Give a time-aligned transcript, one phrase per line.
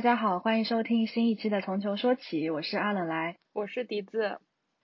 [0.00, 4.38] 大家好，欢迎收听新一期的《从球说起》，我是阿冷来，我是笛子。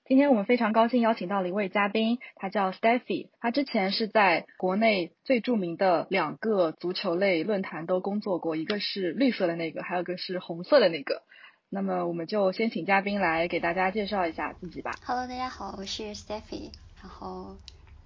[0.05, 11.23] 今天我们非常高兴邀请到了一位嘉宾，他叫 Steffy，他之前是在国内最著名的两个足球类论坛都工作过，一个是绿色的那个，还有一个是红色的那个。
[11.71, 14.91] 那么我们就先请嘉宾来给大家介绍一下自己吧。
[15.03, 17.57] Hello，大家好，我是 Steffy，然后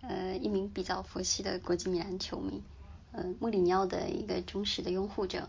[0.02, 2.62] 呃一名比较佛系的国际米兰球迷，
[3.10, 5.48] 呃穆里尼奥的一个忠实的拥护者，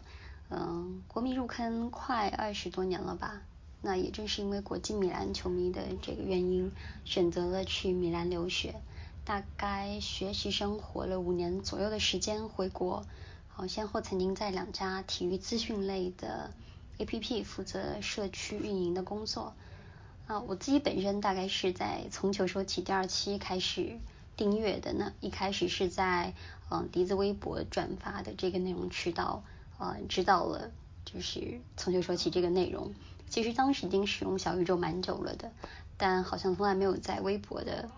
[0.51, 3.41] 嗯，国迷入坑快二十多年了吧。
[3.81, 6.71] 那也正是因为国际米兰球迷的这个原因，
[7.05, 8.75] 选择了去米兰留学，
[9.23, 13.05] 大概学习生活了五年左右的时间回国，
[13.47, 16.51] 好，先后曾经在两家体育资讯类的
[16.97, 19.53] A P P 负责社区运营的工作。
[20.27, 23.97] 啊，我自己本身大概是在从球说起第二期开始
[24.37, 26.33] 订阅的呢，一开始是在
[26.69, 29.43] 嗯笛子微博转发的这个内容渠道，
[29.81, 30.69] 呃，知道了
[31.05, 32.93] 就是从球说起这个内容。
[33.29, 35.51] 其实当时已经使用小宇宙蛮久了的，
[35.97, 37.89] 但好像从来没有在微博的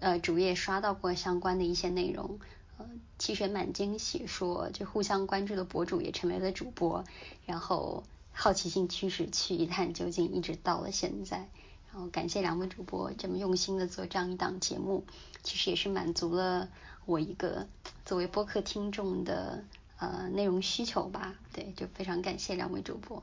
[0.00, 2.40] 呃主页刷到过相关的一些内容，
[2.78, 2.86] 呃，
[3.18, 7.04] 其实蛮惊喜，说就互相关注的博主也成为了主播，
[7.46, 8.02] 然后
[8.32, 11.48] 好奇心驱使去一探究竟，一直到了现在，
[11.92, 15.04] 然后感谢两位主播这么用心的做这样一档节目，
[15.42, 16.68] 其实也是满足了
[17.04, 17.68] 我一个
[18.04, 19.62] 作为播客听众的
[19.98, 23.22] 呃内容需求吧，对，就非常感谢两位主播。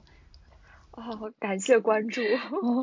[0.97, 2.21] 哦，感谢关注，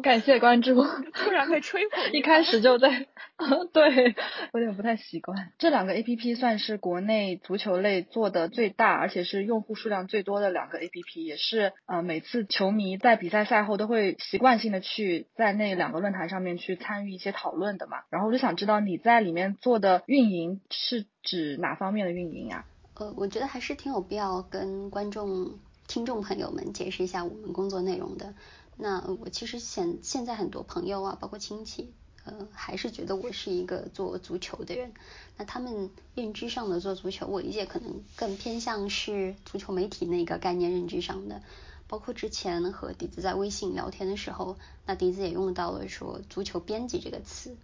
[0.03, 0.75] 感谢关注，
[1.15, 3.07] 突然被吹捧，一开始就在，
[3.73, 4.15] 对，
[4.53, 5.51] 有点不太习惯。
[5.57, 18.03] 这两个 A P P 算是国内足球类做的最大，而且是用户数量最多的两个 A P P，也是呃每次球迷在比赛赛后都会习惯性的去在那两个论坛上面去参与一些讨论的嘛。
[18.11, 22.67] 然后我就想知道你在里面做的运营是指哪方面的运营呀？
[23.03, 25.59] 呃，我觉得还是挺有必要跟观众。
[25.89, 28.33] 听众朋友们，解释一下我们工作内容的。
[28.77, 31.93] 那我其实现现在很多朋友啊，包括亲戚，
[32.25, 34.93] 呃，还是觉得我是一个做足球的人。
[35.37, 41.43] 那他们认知上的做足球，我理解可能更偏向是足球媒体那个概念认知上的。
[41.89, 47.57] 包括之前和笛子在微信聊天的时候，那笛子也用到了说足球编辑这个词。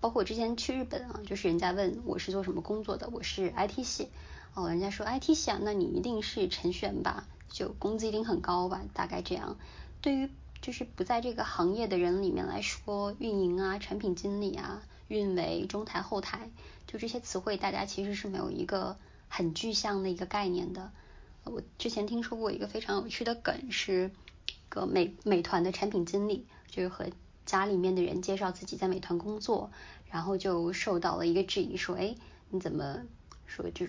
[0.00, 4.08] 包括我之前去日本啊，就是人家问我是做什么工作的，我是 IT 系。
[4.54, 7.26] 哦，人家说 IT 系啊，那你一定是程序员吧？
[7.48, 9.56] 就工资一定很高吧，大概这样。
[10.00, 10.28] 对于
[10.60, 16.50] 就是不在这个行业的人里面来说，运营啊、产品经理啊、运维、中台、后台，
[16.86, 18.96] 就这些词汇，大家其实是没有一个
[19.28, 20.90] 很具象的一个概念的。
[21.44, 24.10] 我之前听说过一个非常有趣的梗，是
[24.68, 27.06] 个美美团的产品经理，就是和
[27.46, 29.70] 家里面的人介绍自己在美团工作，
[30.10, 32.14] 然后就受到了一个质疑，说，哎，
[32.50, 32.98] 你怎么
[33.46, 33.86] 说就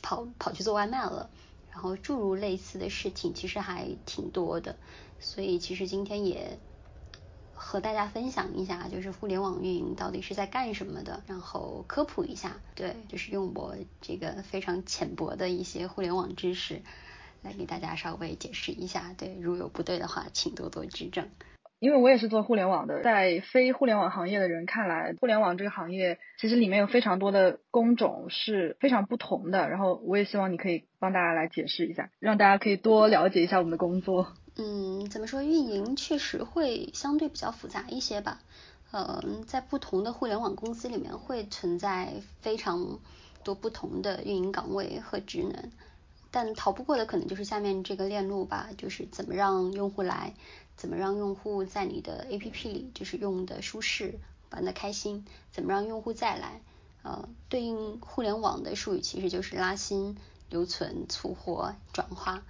[0.00, 1.28] 跑跑去做外卖了？
[1.70, 4.76] 然后诸如类似的事情其实还挺多的，
[5.18, 6.58] 所以其实今天也
[7.54, 16.82] 和大家分享一下，就是互联网运营到底是在干什么的，然后科普一下，对，就是用我这个非常浅薄的一些互联网知识
[17.40, 21.30] 来给大家稍微解释一下，对，如有不对的话，请多多指正。
[21.82, 29.68] 因为我也是做互联网的，在非互联网行业的人看来，互联网这个行业其实里面有非常多的工种是非常不同的。
[29.68, 34.28] 然后我也希望你可以帮大家来解释一下，让大家可以多了解一下我们的工作。
[34.56, 35.42] 嗯，怎么说？
[35.42, 38.38] 运营确实会相对比较复杂一些吧。
[38.92, 43.00] 嗯，在不同的互联网公司里面会存在非常
[43.42, 45.72] 多不同的运营岗位和职能，
[46.32, 50.34] 但逃不过的可能就是下面这个链路吧，就是怎么让用户来。
[50.74, 54.18] 怎么让用户在你的 APP 里就是用的舒适，
[54.50, 55.24] 玩的开心？
[55.52, 56.60] 怎么让用户再来？
[57.02, 60.16] 呃，对应互联网的术语其实就是拉新、
[60.48, 62.42] 留存、促活、转化。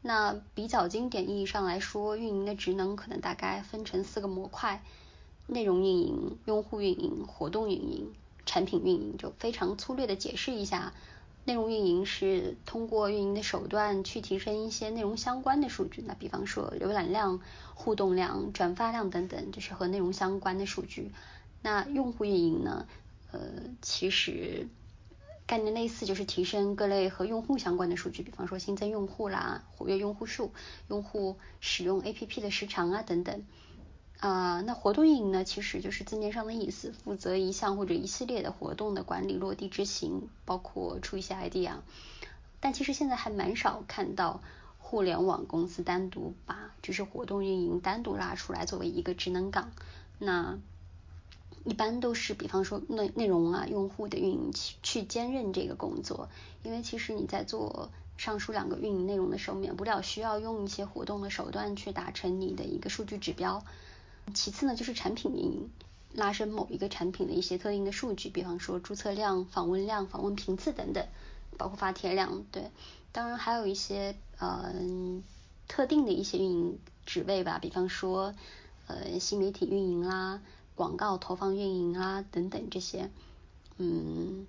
[0.00, 4.82] 那比较经典意义上来说，运营的职能可能大概分成四个模块：
[5.46, 8.14] 内容运营、用户运营、活动运营、
[8.46, 9.16] 产品运营。
[9.18, 10.94] 就非常粗略的解释一下。
[11.46, 17.40] 内容运营是通过运营的手段去提升一些内容相关的数据，那比方说浏览量、
[17.74, 21.12] 互动量、转发量等等，就是和内容相关的数据。
[21.60, 22.86] 那用户运营呢？
[23.30, 23.40] 呃，
[23.82, 24.68] 其实
[25.44, 30.52] 概念类似，就是提升各类和用户相关的数据，比方说新增用户啦、活跃用户数、
[30.88, 33.44] 用户使用 APP 的时长啊等等。
[34.24, 41.72] 啊，那活动运营呢，其实就是字面上的意思，负责一项或者一系列的活动的管理、落地执行，包括出一些 idea。
[42.58, 44.40] 但其实现在还蛮少看到
[44.78, 49.70] 互联网公司单独把就是活动运营单独拉出来作为一个职能岗。
[50.18, 50.58] 那
[51.66, 56.30] 一般都是比方说内内容啊、用户的运营去去兼任这个工作，
[56.62, 57.90] 因为其实你在做。
[58.16, 63.64] 上述两个运营内容的时候，免不了需要用一些活动的手段去达成你的一个数据指标。
[64.32, 65.70] 其次呢，就是产品运营，
[66.12, 71.06] 拉伸某一个产品的一些特定的数据，比方说注册量、访问量、访问频次等等，
[71.58, 72.44] 包括发帖量。
[72.50, 72.70] 对，
[73.12, 75.22] 当然还有一些嗯
[75.68, 78.34] 特定的一些运营职位吧，比方说
[78.86, 80.40] 呃新媒体运营啦、
[80.74, 83.10] 广告投放运营啊等等这些。
[83.76, 84.46] 嗯，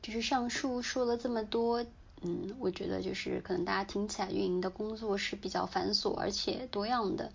[0.00, 1.84] 就是上述说了这么多，
[2.22, 7.32] 嗯，我觉得就是可能大家听起来运营的工作是比较繁琐而且多样的，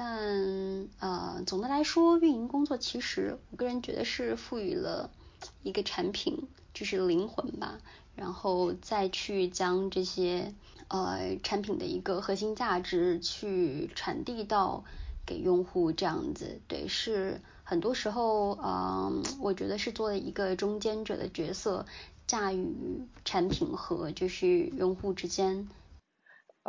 [0.00, 5.10] 但呃总的来说，运营工作其实我个人觉得是赋予了
[5.64, 7.80] 一个产品就是灵魂吧，
[8.14, 10.54] 然后再去将这些
[10.86, 14.84] 呃产品的一个核心价值去传递到
[15.26, 17.40] 给用户这样子，对是。
[17.64, 21.84] 很多时候，嗯，我觉得是做了一个中间者的角色，
[22.26, 25.68] 驾驭产品和就是用户之间。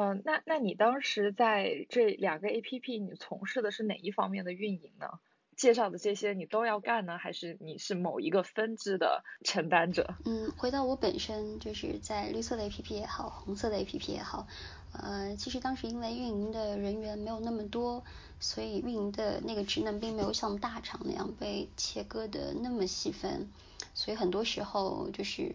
[0.02, 5.20] 嗯，那那你当时在这两个 A P P，你从事的是哪一方面的运营呢？
[5.58, 10.16] 介绍的这些你都要干呢，还是你是某一个分支的承担者？
[10.24, 14.48] 嗯，回到我本身，就是在绿色的 A P P 也好，红色的 A P P 也好。
[14.94, 18.02] 呃，其实当时因为运营的人员没有那么多，
[18.40, 23.50] 所以运营的那个职能并没有像大厂那样被切割的那么细分，
[23.94, 25.54] 所以很多时候就是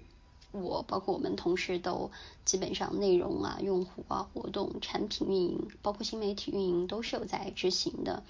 [0.63, 2.11] 我包括我们同事都
[2.45, 8.23] 基本上内容啊、用户啊、活动、产品运营，包括新媒体运营都是有在执行的。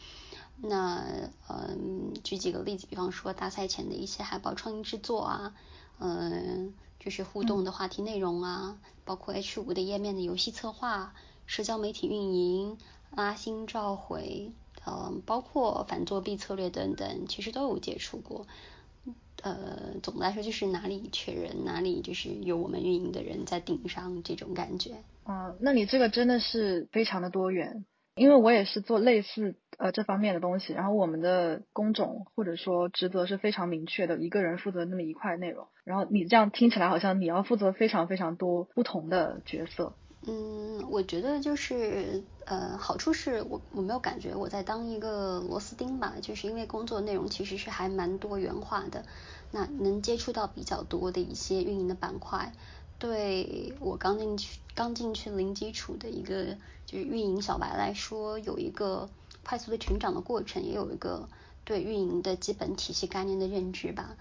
[0.56, 5.54] 那嗯，举几个例子，比方说大赛前的一些海报创意制作啊，
[5.98, 6.74] 嗯。
[7.00, 11.12] 就是互动的话题内容啊，包括 H 五的页面的游戏策划、
[11.44, 12.78] 社交媒体运营、
[13.10, 14.52] 拉新召回，
[14.86, 18.46] 嗯，包括反作弊策略等等，其实都有接触过。
[19.44, 24.92] 呃，总的来说就是哪里缺人，哪里就是有我们运营的人在顶上这种感觉。
[25.24, 27.84] 啊，那你这个真的是非常的多元。
[28.16, 35.66] 因为我也是做类似呃这方面的东西，然后我们的工种或者说职责是非常明确的，一个人负责那么一块内容。
[35.84, 39.94] 然后你这样听起来好像你要负责非常非常多不同的角色。
[40.26, 49.04] 嗯，我觉得就是呃好处是我我没有感觉我在当一个螺丝钉吧，就是因为工作内容其实是还蛮多元化的，
[49.54, 52.52] 那能接触到比较多的一些运营的板块。
[52.98, 56.56] 对我刚进去刚进去零基础的一个
[56.86, 59.08] 就是运营小白来说，有一个
[59.44, 61.28] 快速的成长的过程，也有一个
[61.64, 64.16] 对运营的基本体系概念的认知吧。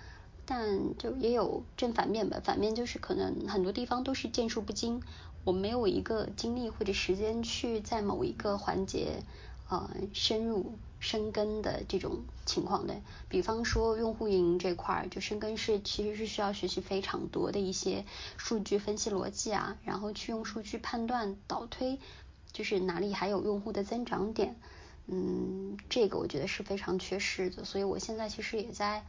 [0.45, 5.01] 但就也有正反面吧，反面就是可能很多地方都是见数不精，
[5.45, 9.23] 我没有一个精力或者时间去在某一个环节
[9.69, 10.73] 呃深入。
[11.03, 12.95] 深耕的这种情况的，
[13.27, 18.05] 比方说用户运营这块儿，就深耕是其实是需要学习非常多的一些
[18.37, 21.99] 数据分析逻辑啊，然后去用数据判断导推，
[22.53, 24.55] 就是哪里还有用户的增长点，
[25.07, 29.03] 嗯，这个我觉得是非常缺失的，所以我现在其实也在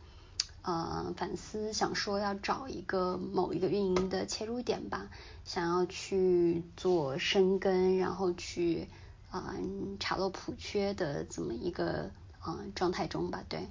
[0.62, 5.08] 呃反思，想说要找一个某一个运营的切入点吧，
[5.44, 8.88] 想要去做深耕，然后去。
[9.34, 12.10] 嗯，查漏补缺的这么一个
[12.46, 13.66] 嗯状态中吧，对。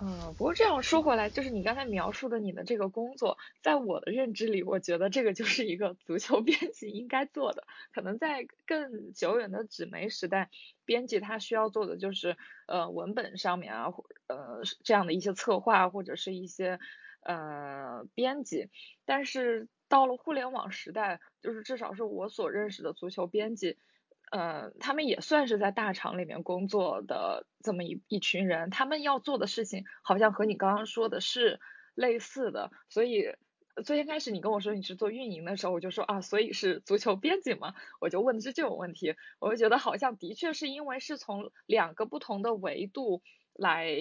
[0.00, 7.64] 嗯，不过这样说回来，就是你刚才描述的你的这个工作，在我的认知里，我觉得这个就是一个足球编辑应该做的。
[7.92, 10.50] 可能在更久远的纸媒时代，
[10.84, 12.36] 编辑他需要做的就是
[12.68, 16.78] 呃文本上面啊，或呃这样的一些策划或者是一些
[17.22, 18.70] 呃编辑。
[19.04, 23.76] 但是到了互联网时代，就是至少是我所认识的足球编辑。
[24.30, 31.60] 呃，他们也算是在大厂里面工作的这么一一群人，他们要做的事情好像和你刚刚说的是
[31.94, 33.34] 类似的，所以
[33.84, 43.22] 最先开始你跟我说你是做运营的时候，我就说啊，所以是足球编辑嘛，我就问的是这种问题，我就觉得好像的确是因为是从两个不同的维度
[43.54, 43.96] 来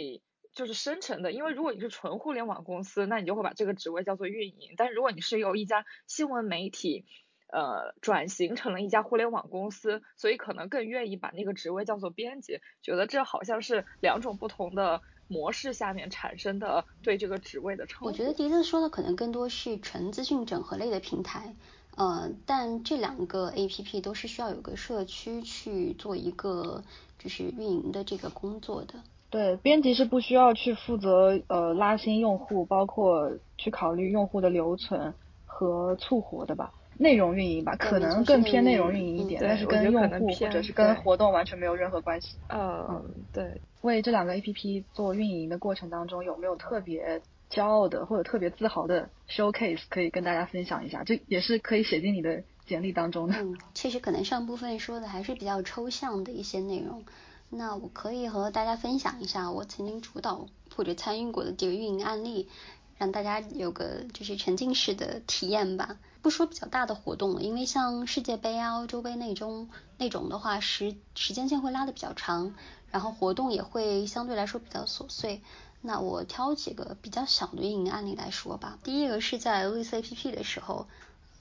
[0.51, 7.05] 就是生成的，因为如果你是纯互联网公司，那你就会把这个职位叫做运营，但如果你是由一家新闻媒体。
[7.50, 18.06] 呃，转型成了一家互联网公司，所以可能更愿意把那个职位叫做编辑，觉得这好像是两种不同的模式下面产生的对这个职位的称呼。
[18.08, 21.56] 我觉得迪子说的可能更多是纯资讯整合类的平台，
[21.96, 26.84] 呃，但这两个 A P P 都是需要有个社区去做一个
[27.18, 28.96] 就是运营的这个工作的。
[29.30, 35.13] 对，编辑是不需要去负责呃拉新用户，包括去考虑用户的留存
[35.46, 36.74] 和促活的吧。
[37.00, 42.38] 内容运营吧，可能更偏内容运营一点，但是跟用户或者是跟活动完全没有任何关系。
[42.50, 43.62] 嗯，对。
[43.82, 51.04] 为这两个 A P P 做运营的过程当中，有没有特别骄傲的或者特别自豪的 showcase 可以跟大家分享一下？
[51.04, 53.36] 这也是可以写进你的简历当中的。
[53.38, 57.04] 嗯，确实可能上部分说的还是比较抽象的一些内容。
[57.50, 62.50] 那我可以和大家分享一下我曾经主导或者参与过的几个运营案例，
[62.98, 65.98] 让大家有个就是沉浸式的体验吧。
[66.22, 72.54] 不说比较大的活动了，因为像世界杯啊、欧洲杯那种那种的话，时时间线会拉的比较长，
[72.92, 75.42] 然后活动也会相对来说比较琐碎。
[75.82, 78.77] 那我挑几个比较小的运营案例来说吧。
[78.84, 80.88] 第一个是在类似 APP 的时候，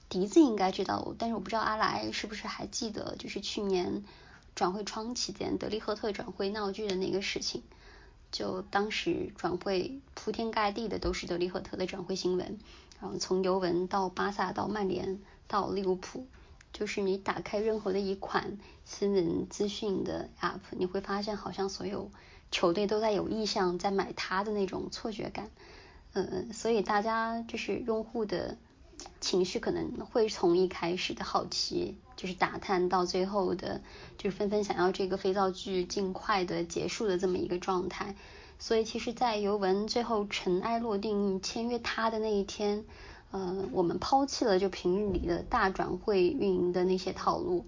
[0.09, 4.03] 笛子应该知道，但是我不知道阿来是不是还记得，就是去年。
[4.55, 7.61] 转会窗期间，德利赫特转会闹剧的那个事情，
[8.31, 12.59] 就当时转会铺天盖地的都是德里赫特的转会新闻，
[12.99, 16.27] 然后从尤文到巴萨到曼联到利物浦，
[16.73, 22.11] 就是你打开任何的一款新闻资讯的 app，你会发现好像所有
[22.51, 25.49] 球队都在有意向在买他的那种错觉感，
[26.13, 28.57] 呃，所以大家就是用户的
[29.21, 31.97] 情绪可能会从一开始的好奇。
[32.17, 33.79] 就是打探到最后的，
[34.17, 38.15] 就是纷纷想要这个肥皂剧尽快的结束的这么一个状态。
[38.59, 42.83] 所以其实，在尤文最后尘埃落定签约他的那一天，
[43.29, 47.67] 呃，我们抛弃了就平日里的大转会运营的那些套路，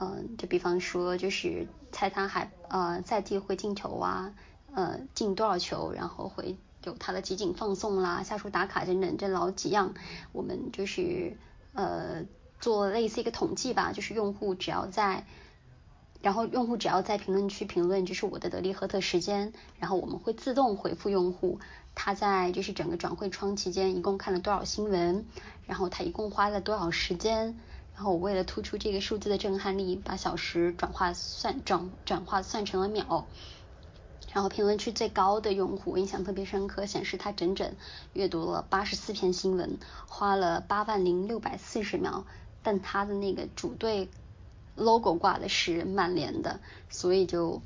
[0.00, 4.34] 嗯，就比方说就是猜他还呃在地会进球啊，
[4.74, 9.94] 呃进多少球，然后会有他的集锦放送啦、下属打卡等等这老几样，
[10.32, 11.36] 我们就是
[11.74, 12.24] 呃。
[12.64, 15.26] 做类似一个统计吧，就是用户只要在，
[16.22, 21.60] 然后用户只要在评论区评论，就是我的德利赫特时间，然后我们会自动回复用户，
[21.94, 25.26] 他在就是整个转会窗期间一共看了多少新闻，
[25.66, 27.54] 然后他一共花了多少时间，
[27.94, 33.26] 然后我为了突出这个数字的震撼力，把小时转化算转转化算成了秒。
[34.32, 37.74] 然后评论区最高的用户印象特别深刻，显示他整整
[38.14, 39.78] 阅读了八十四篇新闻，
[40.08, 42.24] 花了八万零六百四十秒。
[42.64, 44.08] 但他的那个主队
[44.74, 46.58] logo 挂的是曼联的，
[46.90, 47.62] 所以就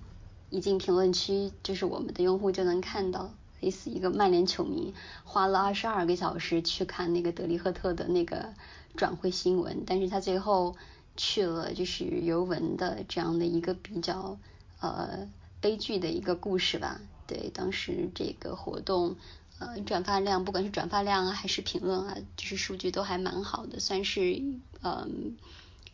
[0.50, 4.93] 一进评论区，就是我们的用户就能看到，类似一个曼联球迷
[5.25, 8.52] 花了二十二个小时去看那个德利赫特的那个
[8.95, 10.76] 转会新闻，但是他最后
[11.17, 14.37] 去了就是尤文的这样的一个比较
[14.81, 15.31] 呃。
[15.61, 19.17] 悲剧的一个故事吧，对，当时这个活动，
[19.61, 24.43] 呃，转发量，不管是转发量啊，还是评论啊，就是数据都还蛮好的，算是，
[24.83, 25.37] 嗯，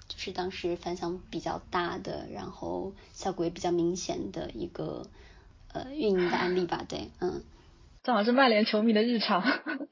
[0.09, 5.07] 就是当时反响比较大的，然后效果也比较明显的一个，
[5.73, 7.43] 呃，运营的案例吧，对，嗯。
[8.03, 9.43] 正好是曼联球迷的日常，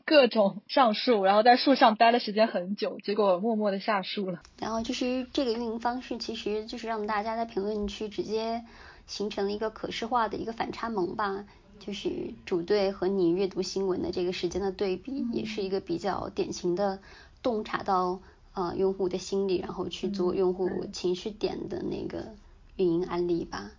[0.04, 4.42] 各种上树，然后在树上待的时间很久，结果默默的下树了。
[4.58, 8.64] 然后就是这个运营方式，其实就是让大家在评论区直接。
[9.04, 11.44] 形成了一个可视化的一个反差萌吧，
[11.84, 17.00] 就是主队和你阅读新闻的这个时间的对比，也是一个比较典型的
[17.42, 18.22] 洞察到
[18.54, 22.36] 呃用户的心理，然后去做用户情绪点的那个
[22.76, 23.72] 运营案例吧。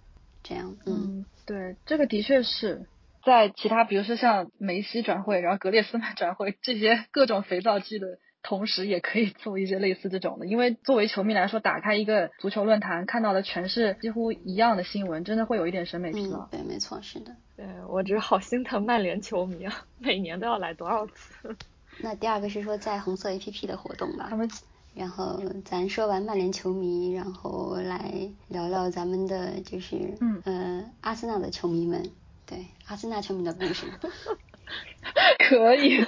[0.44, 2.88] 这样，嗯，对，这个的确是
[3.26, 8.20] 在其他，比如说像梅西转会，然后格列斯曼转会这些各种肥皂剧的。
[8.44, 16.46] 同时也可以做一些类似这种的，因为作为球迷来说，打开一个足球论坛，看到的全是几乎一样的新闻，真的会有一点审美疲劳。
[16.52, 17.36] 对，没错，是的。
[17.56, 21.56] 对我只是好心疼曼联球迷啊，每年都要来多少次？
[22.02, 24.28] 那第二个是说在红色 APP 的活动吧。
[24.30, 24.50] 他们，
[24.96, 32.12] 然后咱说完曼联球迷，然后来聊聊咱们的就是嗯呃阿森纳的球迷们，
[32.46, 33.86] 对阿森纳球迷的故事。
[35.48, 36.04] 可以。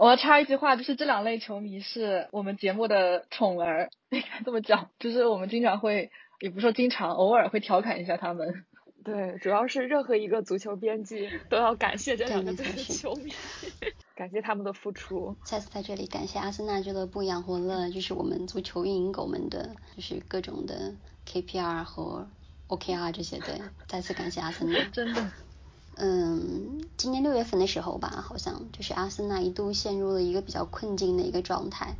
[0.00, 8.64] 我要插一句话，就是这两类球迷是我们节目的宠儿， 应该这么讲，就是我们经常会，也不说经常，偶尔会调侃一下他们。
[9.04, 13.30] 对，主要是任何一个足球编辑都要感谢这两个队的球迷，
[14.16, 15.36] 感谢他们的付出。
[15.44, 20.94] 再次在这里感谢阿森纳俱乐部养活了就是我们足球运营狗们的，就是各种的
[21.26, 22.26] KPR 和
[22.68, 24.82] OKR 这些对，再次感谢阿森纳。
[24.92, 25.30] 真的。
[26.02, 31.94] 嗯，今年六月份的时候吧，好像就是阿森纳一度陷入了一个比较困境的一个状态。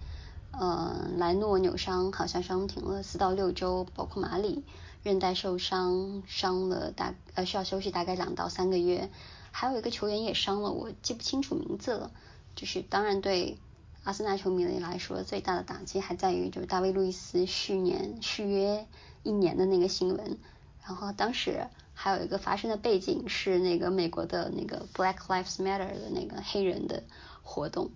[0.52, 4.64] 呃，莱诺扭伤，好像伤停了四到六周，包括马里
[5.02, 9.10] 韧带受伤，伤了大呃需要休息大概两到三个月。
[9.52, 12.10] 还有一个球员也伤了，我记不清楚名字了。
[12.56, 13.58] 就是当然对
[14.04, 18.86] 阿森纳球迷来说，最大的打击还在于就是大卫路易斯续年续约
[19.22, 20.38] 一年的那个新闻，
[20.86, 21.66] 然后当时。
[21.92, 27.02] 还有一个发生的背景是那个美国的那个 Black Lives Matter 的那个黑人的
[27.42, 27.90] 活动，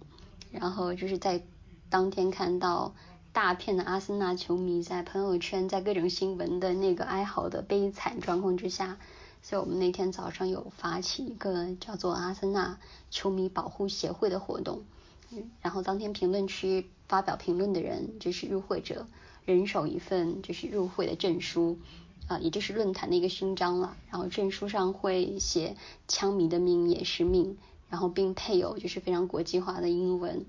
[0.51, 1.43] 然后就是在
[1.89, 2.95] 当天看到
[3.33, 8.99] 大片的阿森纳球迷在朋友圈在各种新闻的那个哀嚎的悲惨状况之下，
[9.41, 12.79] 所以我们那天早上有发起一个叫做阿森纳
[13.11, 14.83] 球迷保护协会的活动，
[15.31, 19.07] 嗯然后当天评论区发表评论的人就是入会者，
[19.47, 21.79] 人手一份就是入会的证书，
[22.29, 23.97] 啊，也就是论坛的一个勋章了。
[24.11, 25.77] 然后证书上会写
[26.09, 27.59] “枪迷的命也是命”，
[27.91, 30.47] 然后并配有就是非常国际化的英文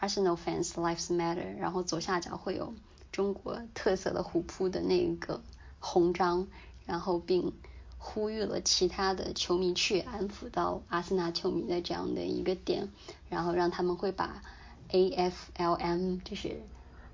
[0.00, 1.56] “Arsenal fans lives matter”。
[1.58, 2.74] 然后左下角会有
[3.12, 5.42] 中国特色的虎扑的那个
[5.78, 6.46] 红章，
[6.86, 7.52] 然后并。
[8.00, 12.90] 呼吁了其他的球迷去安抚到阿森纳球迷的这样的一个点，
[13.28, 14.40] 然后让他们会把
[14.92, 16.62] A F L M 就是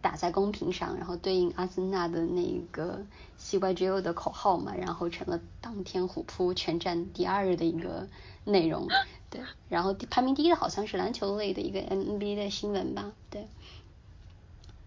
[0.05, 3.07] 打在公屏上，然后对应阿森纳的那个
[3.39, 8.07] C Y G O 的口号嘛，然后成了当天虎扑全站第二的一个
[8.45, 8.87] 内容。
[9.31, 13.13] 对，然后排名第一的好像是篮球类的一个 N B A 的新闻吧。
[13.31, 13.49] 对，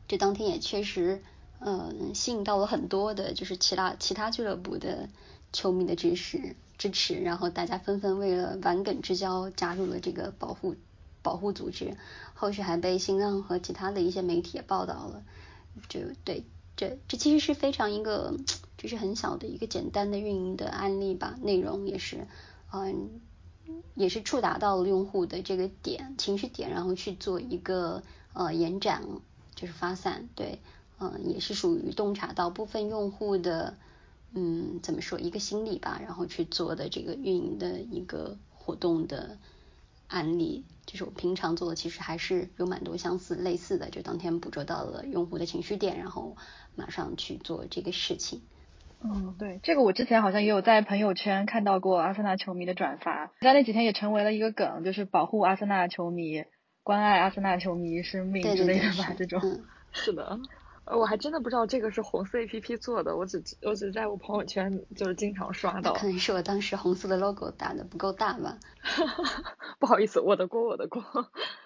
[0.07, 1.23] 这当天也确实
[1.59, 5.09] 嗯吸引到了很多的，就是其他其他俱乐部的。
[5.53, 10.75] 球迷的支持支持，然后大家纷纷为了玩梗之交加入了这个保护
[11.27, 11.97] 保护组织，
[12.33, 15.23] 后续还被新浪和其他的一些媒体也报道了。
[15.89, 16.45] 就对，
[16.77, 18.33] 这这其实是非常一个
[18.77, 22.27] 就是很小的一个简单的运营的案例吧，内容也是
[22.71, 23.19] 嗯
[23.95, 29.03] 也是触达到了用户的这个点情绪点，然后去做一个呃延展
[29.53, 30.59] 就是发散，对，
[30.99, 33.75] 嗯也是属于洞察到部分用户的。
[34.33, 39.37] 嗯，怎么说一个心理吧，然后去做的这个运营的一个活动的
[40.07, 46.37] 案例，就是我平常做的，其实还是有蛮多相似类似的，就当天捕捉到了用户的情绪点，然后
[46.75, 48.41] 马上去做这个事情。
[49.03, 56.43] 嗯，对，这个我之前好像也有在朋友圈看到过阿森纳球迷的转发，在那几天也成为了一个梗，就是保护阿森纳球迷，
[56.81, 59.39] 关爱阿森纳球迷生命之类的吧，这种。
[59.91, 60.39] 是的。
[60.89, 65.93] 呃，我还真的不知道这个是红色 A P P 做的，我只我只在我朋友圈就是经常刷到。
[65.93, 68.57] 可能是我当时红色的 logo 打的不够大吧。
[69.79, 71.03] 不好意思，我的锅，我的锅。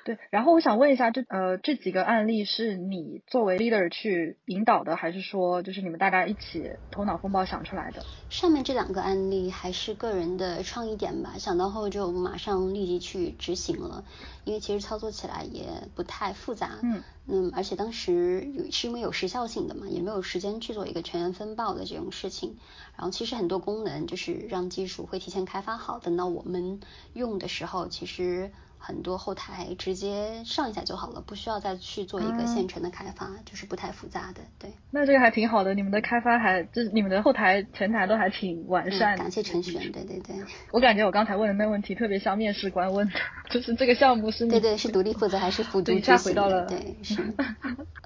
[0.03, 8.03] 对，然后我想问一下，这呃这几个案例是你作为 leader 去引导的，还是说就是你们大家一起头脑风暴想出来的？
[8.29, 14.03] 上面这两个案例还是个人的创意点吧，想到后就马上立即去执行了，
[14.45, 16.79] 因为其实操作起来也不太复杂。
[16.81, 17.03] 嗯。
[17.33, 22.57] 嗯，而且当时有是因为有时效性的嘛，也没有时间去做一个全员分报的这种事情。
[22.97, 26.81] 然后其实很多功能就是让技术会提前开发好，等到我们
[27.13, 28.51] 用的时候，其实。
[28.83, 34.41] 很多后台直接上一下就好了，不需要再去做一个现成的开发，就是不太复杂的。
[34.57, 39.21] 对，那这个还挺好的，你们的开发还就是你们的后台前台都还挺完善的。
[39.21, 40.35] 感谢程序员，对对对。
[40.71, 43.13] 我感觉我刚才问的那问题特别像面试官问的，
[43.51, 44.47] 就是这个项目是？
[44.47, 46.65] 对对，是独立负责还是辅助一下回到了。
[46.65, 47.33] 对， 是。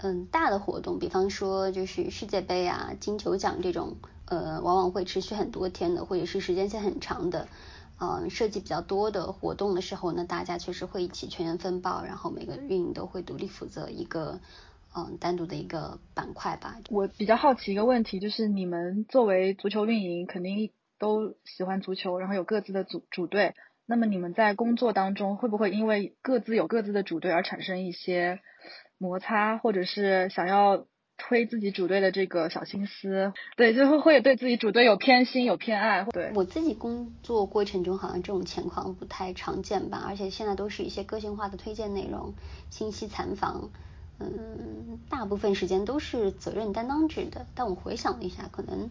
[0.03, 7.47] 嗯，大的活动，比方说就是世界杯啊、金球奖这种，呃，往往会持续很多天的，或者是时间线很长的。
[7.97, 14.41] 嗯，设计比较多的活动的时候呢，大家确实会一起全员分包，然后每个运营都会独立负责一个
[14.93, 16.75] 嗯单独的一个板块吧。
[16.89, 23.53] 我比较好奇一个问题，就是你们作为足球运营，肯定都喜欢足球，然后有各自的组主队，
[23.86, 28.41] 那么你们在工作当中会不会因为各自有各自的主队而产生一些
[28.97, 30.86] 摩擦，或者是想要？
[31.17, 36.04] 推自己主队的这个小心思，对，就会会对自己主队有偏心、有偏爱。
[36.12, 40.04] 对我自己工作过程中，好像这种情况不太常见吧。
[40.08, 42.34] 而且现在都是一些个性化的推荐内容、
[42.69, 43.69] 信息采访，
[44.19, 47.47] 嗯，大部分时间都是责任担当制的。
[47.56, 48.89] 但我回想了一下，可能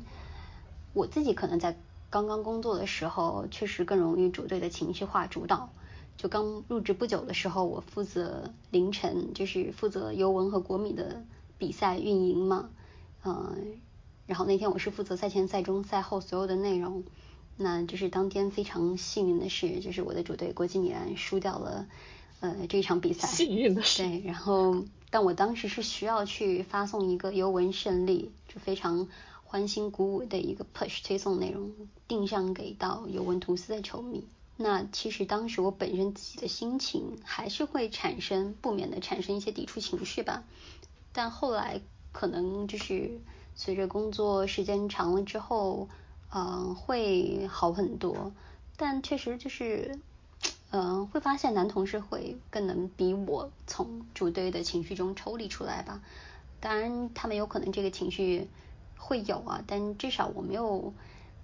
[0.92, 1.76] 我自己可能在
[2.10, 5.68] 刚刚工作的时候，确实更容易主队的情绪化主导。
[6.16, 11.22] 就刚入职不久的时候，我负责凌晨，就是负责尤文和国米的。
[11.58, 12.70] 比赛运营嘛，
[13.24, 13.78] 嗯，
[14.26, 17.04] 然后那天我是负责赛前、赛中、赛后所有的内容。
[17.56, 21.86] 那就是当天非常幸运的是，就是我的主队国际米兰输掉了
[22.40, 23.28] 呃这场比赛。
[23.28, 24.02] 幸运的是。
[24.02, 29.06] 对，然后但我当时是需要去发送一个尤文胜利，就非常
[29.44, 31.70] 欢欣鼓舞的一个 push 推送内容，
[32.08, 34.26] 定向给到尤文图斯的球迷。
[34.56, 40.42] 那其实当时我本身自己的心情还是会产生不免的产生一些抵触情绪吧。
[41.14, 41.80] 但后来
[42.12, 43.20] 可能就是
[43.54, 45.88] 随着工作时间长了之后，
[46.32, 48.32] 嗯，会好很多。
[48.76, 49.96] 但确实就是，
[50.72, 56.02] 嗯，会发现男同事会更能比我从主队的情绪中抽离出来吧。
[56.58, 58.48] 当然，他们有可能这个情绪
[58.98, 60.92] 会有啊，但至少我没有，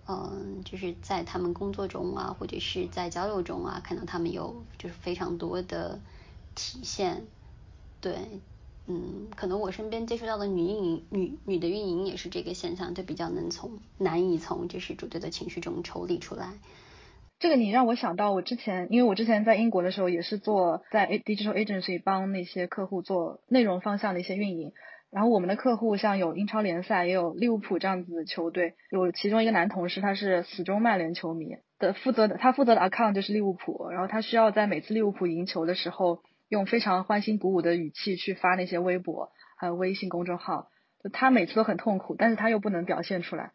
[0.09, 6.01] 嗯，就是在他们工作中啊，或者是在交流中啊，看到他们有就是非常多的
[6.57, 7.29] 体现，
[8.01, 8.41] 对。
[8.93, 16.55] 嗯，可能我身边接触到的女运营、女女的运营也是这个现象，就比较能从难以从就是主队的情绪中抽离出来。
[17.39, 24.73] 这个你让我想到我之前，因为我之前在英国的时候也是做在 digital agency 帮那些客户做内容方向的一些运营。
[25.13, 40.69] 然后我们的客户像有英超联赛，也有利物浦这样子的球队，有其中一个男同事他是死忠曼联球迷的，负责的他负责的 account 就是利物浦，然后他需要在每次利物浦赢球的时候，用非常欢欣鼓舞的语气去发那些微博还有微信公众号，
[41.15, 43.53] 他每次都很痛苦，但是他又不能表现出来，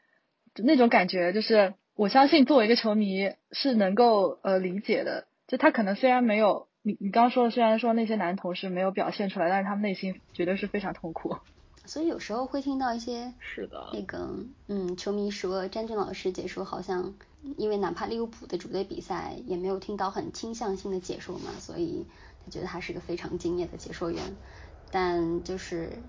[0.55, 6.67] 那种感觉就是我相信作为一个球迷是能够呃理解的，就他可能虽然没有。
[6.88, 11.36] 你你刚说的，虽然说那些男同事没有表现出来，但是他们内心绝对是非常痛苦。
[11.84, 17.15] 所以有时候会听到一些是的那个嗯球迷说，詹俊老师解说好像
[17.58, 24.38] 因为哪怕利物浦的主队比赛也没有听到很倾向性的解说嘛，所以他觉得他是个非常敬业的解说员。
[24.91, 26.03] 但就是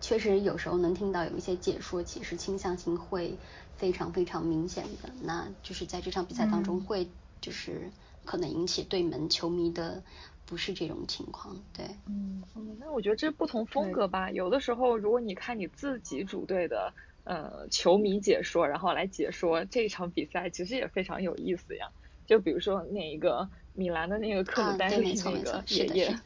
[0.00, 3.38] 确实有时候能听到有一些解说，其实倾向性会
[3.74, 7.08] 非常非常明显的，那就是在这场比赛当中会
[7.40, 7.90] 就是。
[8.26, 10.02] 可能引起对门球迷的
[10.46, 14.30] 不是这种情况，对，嗯嗯，那我觉得这不同风格吧。
[14.30, 21.92] 有的时候，如果你看你自己主队的呃球迷解说，然后来解说这场比赛，其实也非常有意思呀。
[22.26, 26.18] 就比如说那一个米兰的那个克鲁丹利那个爷爷，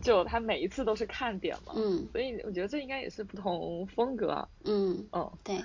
[0.00, 5.56] 就他每一次都是看点嘛，嗯，所以我觉得这应该也是不同风格，嗯嗯，对。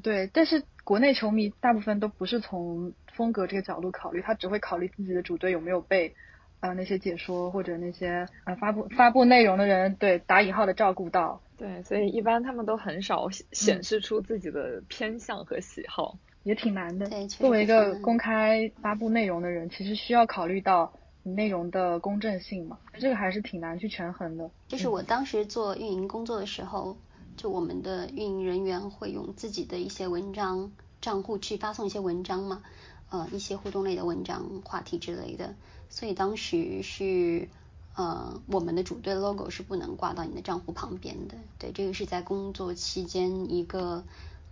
[0.00, 6.14] 对，但是国内球迷大部分都不是从风格这个角度考虑，他只会考虑自己的主队有没有被
[6.60, 11.42] 呃那些解说或者那些呃发布发布内容的人对打引号的照顾到。
[11.56, 17.08] 对，所以一般他们都很少显示出自己的偏向和喜好，也挺难的。
[17.08, 24.50] 对，作为一个公开发布内容的人，其实需要考虑到内容的公正性嘛，这个还是挺难去权衡的。
[24.66, 26.96] 就是我当时做运营工作的时候。
[27.36, 32.62] 就我们的运营人员会用自己的一些文章账户去发送一些文章嘛，
[33.10, 35.54] 呃，一些互动类的文章、话题之类的。
[35.88, 37.48] 所以当时是
[37.94, 41.36] 呃，我们的主队 logo 是不能挂到你的账户旁边的。
[41.60, 44.02] 对，这个是在工作期间一个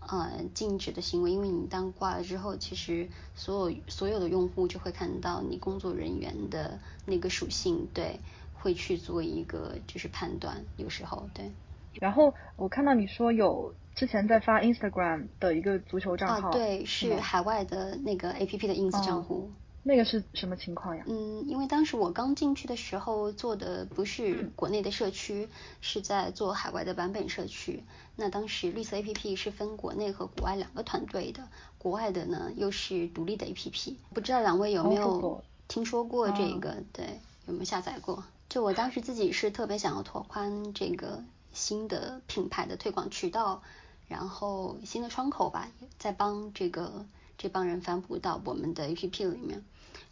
[0.09, 8.19] 呃禁止的行为，因为你当挂了之后，其实所有所有的用户就会看到你工作人员的那个属性，对，
[8.55, 11.51] 会去做一个就是判断，有时候对。
[11.95, 19.51] 然后我看到你说有之前在发 Instagram 的一个足球账号，啊，对，是海外的那个 APP 的 ins 账户。
[19.89, 21.05] 那个是什么情况呀？
[21.07, 25.49] 嗯，因为当时我刚进去的时候做的不是国内的社区，
[25.81, 27.85] 是在做海外的版本社区。
[28.17, 31.47] 那当时绿色 APP 是分国内和国外两个团队的，
[31.79, 33.95] 国外的呢又是独立的 APP。
[34.13, 36.83] 不知道两位有没有听说过这个？
[36.93, 38.25] 对，有没有下载过？
[38.49, 41.23] 就我当时自己是特别想要拓宽这个。
[41.53, 43.63] 新的品牌的推广渠道，
[44.09, 47.07] 然后新的窗口吧，在帮这个
[47.39, 49.65] 这帮人反哺到我们的 APP 里面，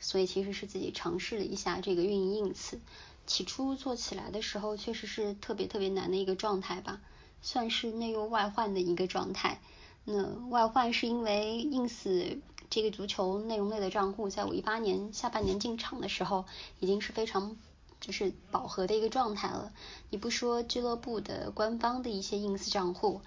[0.04, 2.78] 所以其实是自己尝试了一下这个运营 ins。
[3.26, 7.00] 起初做起来的时候，确实是特别特别难的一个状态吧，
[7.40, 9.60] 算是内忧外患的一个状态。
[10.04, 12.38] 那外患是因为 ins
[12.68, 16.44] 这个足球内容类的账户，在我一八年下半年进场的时候，
[16.80, 17.56] 已经是非常。
[18.00, 19.72] 就是饱和的一个状态了。
[20.10, 23.22] 你不说俱乐部的官方的一些 ins 账户，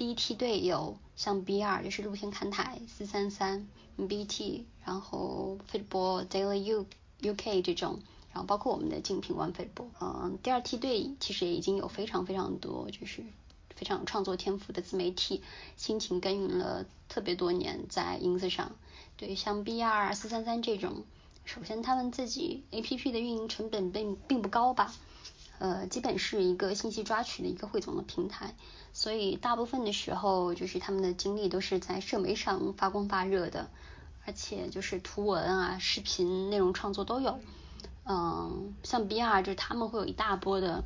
[0.00, 6.86] 第一梯队有像 B2 就是露天看台四三三 BT，然后 Football Daily U
[7.20, 8.00] UK 这种，
[8.32, 9.90] 然后包括我们的竞品 One Football。
[10.00, 13.22] 嗯，第二梯队其实也已经有非常非常多，就是
[13.76, 15.42] 非常有创作天赋的自媒体，
[15.76, 18.72] 辛勤耕耘了特别多年在 ins 上。
[19.18, 21.04] 对，像 B2 四三三这种。
[21.44, 24.94] 首先，他们自己 A P P 的运营成本并并不高吧，
[25.58, 28.54] 呃，基本是一个信息抓取的一个汇总的平台，
[28.92, 33.70] 所以大部分的时候就是他们的精力都是在社媒上发光发热的，
[34.26, 37.38] 而且就是图文啊、视频内容创作都有，
[38.04, 40.84] 嗯，像 B R 就是他们会有一大波的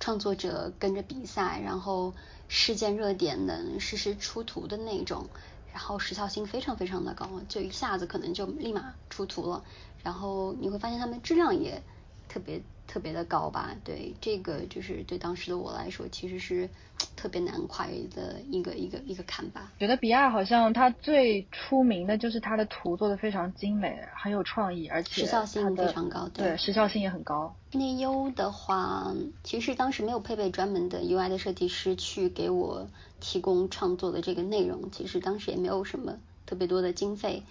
[0.00, 2.14] 创作者跟着比赛，然后
[2.48, 5.28] 事件热点能实时出图的那种。
[5.72, 9.64] 然后时效性非常非常的高，就一下子可能就立马出图了。
[10.04, 11.82] 然后你会发现他们质量也
[12.28, 12.62] 特别
[12.94, 13.74] 特别的高吧？
[13.82, 16.70] 对，这个就是对当时的我来说，其实是
[17.16, 19.72] 特别难跨越的一个一个一个坎吧。
[19.80, 26.28] 觉得比亚好像他最出名的就是他的图做的非常精美，很有创意，而且时效性非常高。
[26.28, 27.56] 对，时效性也很高。
[27.72, 32.86] 内优的话，其实当时没有配备专门的 UI 的设计师去给我。
[33.20, 37.42] 提供创作的这个内容，其实当时也没有什么特别多的经费，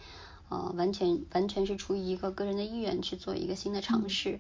[0.50, 4.40] 呃，完全完全是出于一个个人的意愿去做一个新的尝试，嗯，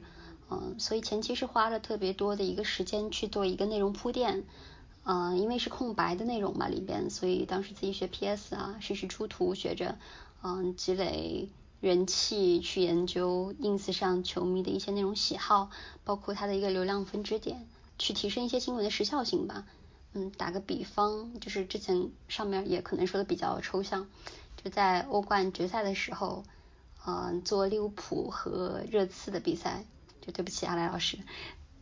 [0.61, 4.43] 嗯所以前期是花了特别多的一个时间去做一个内容铺垫，
[5.03, 9.97] 嗯，因为是空白的内容嘛里边，所以当时自己学 PS 啊，实时出图学着，
[10.41, 11.49] 嗯，积累
[11.81, 15.69] 人气，去研究 ins 上球迷的一些内容喜好，
[16.03, 19.65] 包括它的一个流量分支点，去提升一些新闻的时效性吧。
[20.13, 24.07] 嗯，打个比方，就是之前上面也可能说的比较抽象，
[24.63, 26.43] 就在欧冠决赛的时候，
[27.05, 29.85] 嗯，做利物浦和热刺的比赛，
[30.25, 31.19] 就对不起阿来老师，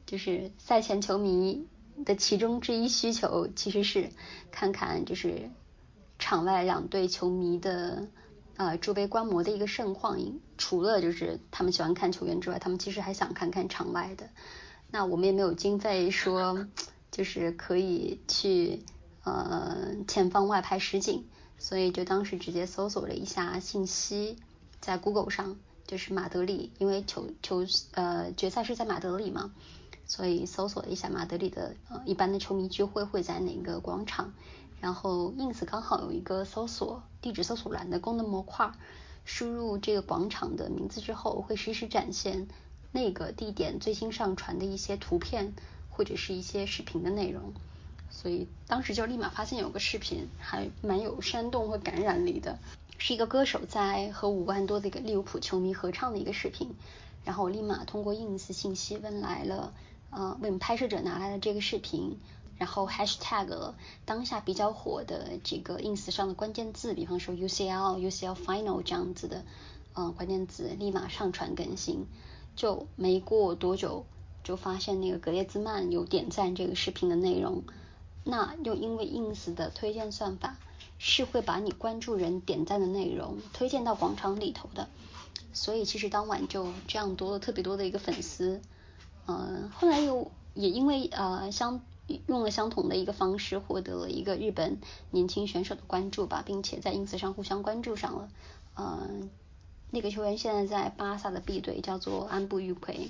[0.06, 1.68] 就是赛前球迷
[2.04, 4.10] 的其中之一需求其实是
[4.52, 5.50] 看看就是
[6.20, 8.08] 场外两队球迷的
[8.58, 10.20] 呃助杯观摩的一个盛况，
[10.58, 14.28] 除了就是他们喜欢看球员之外，他们其实还想看看场外的。
[14.90, 16.68] 那我们也没有经费说。
[17.12, 18.86] 就是可以去
[19.26, 21.26] 呃前方外拍实景，
[21.58, 24.38] 所以就当时直接搜索了一下信息，
[24.80, 25.58] 在 Google 上
[25.92, 29.52] 就是马德里，因为球球呃决赛是在马德里嘛，
[30.06, 34.34] 所以搜索一下马德里的呃一般的球迷聚会会在哪个广场，
[34.80, 38.72] 然后 ins 刚好有一个搜索地址搜索栏的功能模块，
[39.26, 42.48] 输入这个广场的名字之后，会实时展现
[42.94, 45.54] 那个地点最新上传的一些图片。
[45.94, 47.54] 或者是一些视频的内容，
[48.10, 52.58] 所以当时就立马发现有个视频还蛮有煽动和感染力的，
[53.04, 56.76] 是一个歌手在和五万多的一个利物浦球迷合唱的一个视频，
[57.26, 59.74] 然后我立马通过 ins 信息问来了，
[60.12, 62.20] 呃，为拍摄者拿来了这个视频，
[62.60, 63.74] 然后 hashtag 了
[64.06, 69.46] 当下比较火的这个 ins 上的关键字，比方说 UCL、UCL Final 这样子的，
[69.96, 72.06] 嗯，关键字立马上传更新，
[72.56, 74.06] 就没过多久。
[74.44, 77.64] 就发现那个格列兹曼有点赞这个视频的内容，
[78.24, 80.58] 那又因为 ins 的推荐算法
[81.04, 84.88] 是会把你关注人点赞的内容推荐到广场里头的，
[85.52, 88.62] 所以其实当晚就这样多了特别多的一个粉丝，
[89.26, 91.82] 嗯，后来又也因为呃相
[92.28, 94.78] 用了相同的一个方式获得了一个日本
[95.10, 98.30] 年轻选手的关注吧，并且在 ins 上互相关注上了，
[98.78, 99.32] 嗯，
[99.90, 103.10] 那个球员现在在巴萨的 B 队叫做安布玉奎。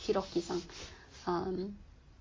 [0.00, 0.62] Hiroki 桑，
[1.26, 1.74] 嗯，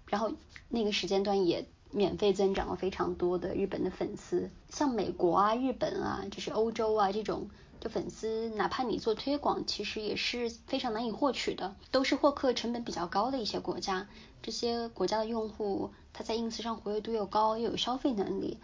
[0.07, 0.31] 然后
[0.67, 14.07] 那个时间段也免费增长了非常多的日本的粉丝，像美国啊、日本啊，就是欧洲啊这种，就粉丝，哪怕你做推广，其实也是非常难以获取的，都是获客成本比较高的一些国家，
[14.43, 18.59] 这些国家的用户他在 ins 上活跃度又高，又有消费能力。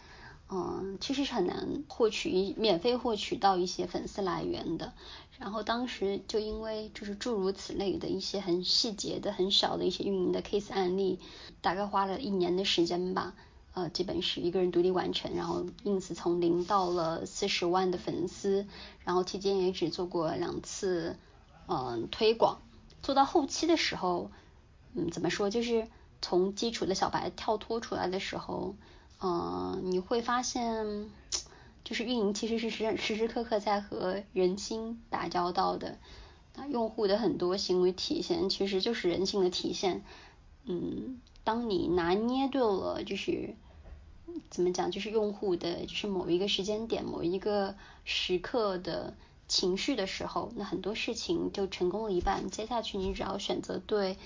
[0.49, 4.93] 嗯，其实是很难获取一免费获取到一些粉丝来源的。
[5.39, 11.19] 然后当时就因为就是诸如此类的一些很细节的、很小的一些运营的 case 案例，
[11.61, 13.33] 大概花了一年的时间吧，
[13.73, 15.33] 呃，基本是一个人独立完成。
[15.35, 18.67] 然后 ins 从零到了四十万的粉丝，
[19.03, 21.17] 然后期间也只做过两次
[21.67, 22.59] 嗯推广。
[23.01, 24.29] 做到后期的时候，
[24.93, 25.87] 嗯，怎么说，就是
[26.21, 28.75] 从基础的小白跳脱出来的时候。
[29.25, 31.09] 嗯，你会发现，
[31.85, 35.97] 就是运营其实是时时时刻刻在和人心打交道的，
[36.57, 40.03] 那用户的很多行为体现其实就是人性的体现。
[40.65, 43.55] 嗯，当你拿捏对了，就是
[44.49, 49.13] 怎么讲，就是用户的就是某一个时间点、某一个时刻的
[49.47, 52.49] 情绪的时候，那很多事情就成功了一半。
[52.49, 54.17] 接下去你只要选择对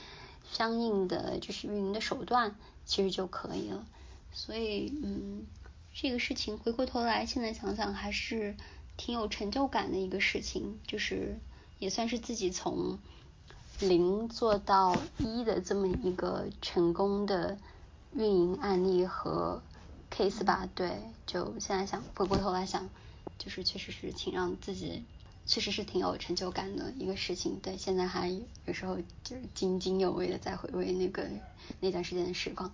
[0.52, 2.56] 相应的就是运营的手段，
[2.86, 3.86] 其实就可以了。
[4.32, 5.46] 所以，嗯，
[5.94, 8.56] 这个事情回过头来，现在想想还是
[8.96, 11.40] 挺有成就感的一个事情，就是
[11.80, 13.00] 也算是自己从
[13.80, 17.58] 零做到一的这么一个成功的
[18.14, 19.62] 运营案例和
[20.12, 20.70] case 吧。
[20.76, 22.90] 对，就现在想回过头来想，
[23.38, 25.04] 就是确实是挺让自己，
[25.46, 27.60] 确实是挺有成就感的一个事情。
[27.60, 28.30] 对，现在还
[28.66, 31.28] 有时候就是津津有味的在回味那个
[31.80, 32.72] 那段时间的时光。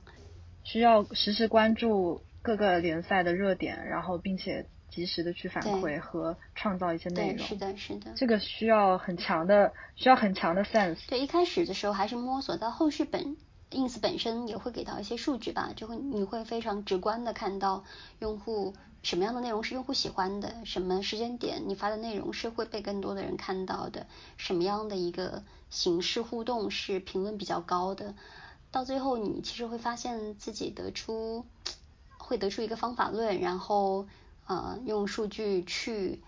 [0.64, 7.46] 需要实时关注各个联赛的热点，然后并且及时的去反馈和创造一些内容。
[7.46, 8.12] 是的，是的。
[8.16, 11.00] 这个需要很强的，需要很强的 sense。
[11.08, 13.38] 对，一开始的时候还是摸索，到后续本
[13.72, 17.84] ins 本身也会给到一些数据吧，就会你会非常直观的看到
[18.20, 24.06] 用户什么样的内容是用户喜欢的，什么时间点你发的内容是会被更多的人看到的，
[24.38, 28.14] 什么样的一个形式互动是评论比较高的。
[28.74, 31.46] 到最后，你其实会发现自己得出，
[32.18, 34.08] 会得出一个方法论，然后
[34.48, 36.20] 呃用数据去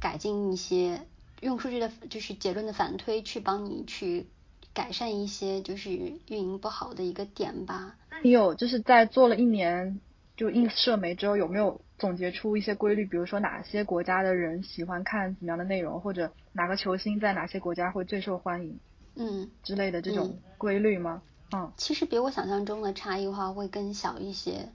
[0.00, 1.02] 改进一些，
[1.42, 4.26] 用数据的就是结论的反推去帮你去
[4.72, 7.96] 改善一些就是运营不好的一个点吧。
[8.10, 10.00] 那你有就是在做了一年
[10.38, 13.04] 就 ins 社媒之后，有没有总结出一些规律？
[13.04, 18.80] 比如说哪些国家的人喜欢看怎么样的内容，或者哪个球星在哪些国家会最受欢迎？
[19.16, 21.20] 嗯，之类的这种规律吗？
[21.52, 24.72] 嗯，其实比我想象中的差异化会更小一些，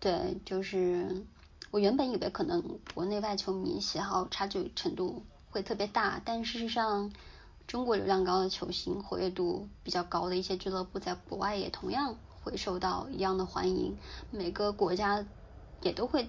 [0.00, 1.24] 对，就是
[1.70, 7.12] 我原本以为可能国内外球迷喜好差距程度会特别大，但事实上，
[7.66, 13.96] 中国流量高的球星、活跃度比较高的一些俱乐部，在国外也同样会受到一样的欢迎。
[14.30, 15.24] 每个国家
[15.80, 16.28] 也都会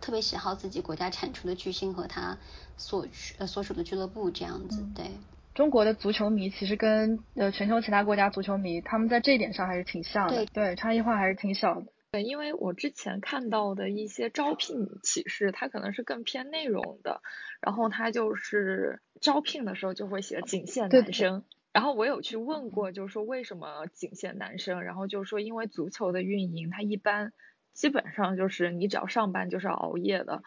[0.00, 2.38] 特别喜好自己国家产出的巨星和他
[2.76, 3.06] 所
[3.38, 4.84] 呃所属的俱乐部这样子。
[4.96, 5.10] 对，
[5.54, 11.86] 中国的足球迷其实跟呃全球其他国家足球迷，他们在这一点上还是挺像的，对，差异化还是挺小的。
[12.10, 17.22] 对，因为我之前看到的一些招聘启事，它可能是更偏内容的，
[17.60, 27.32] 然后它就是招聘的时候就会写仅限男生，然后我有去问过，就是说为什么仅限男生，然后就是说因为足球的运营，它一般
[27.72, 30.42] 基本上就是你只要上班就是要熬夜的，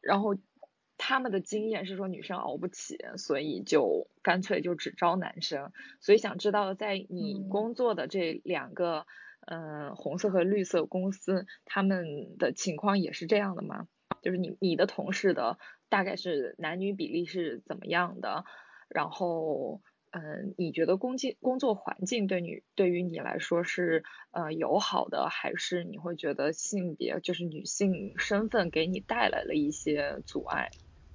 [0.00, 0.36] 然后
[1.02, 9.06] 他们的经验是说女生熬不起，所以就干脆就只招男生，所以想知道在你工作的这两个。
[9.46, 13.88] 嗯，红色和绿色公司他们的情况也是这样的吗？
[14.22, 15.58] 就是你你的同事的
[15.88, 18.44] 大概是男女比例是怎么样的？
[18.90, 30.70] 然后，嗯，你觉得工作工作环境对你对于你来说是呃友好的，还是你会觉得性别就是女性身份给你带来了一些阻碍？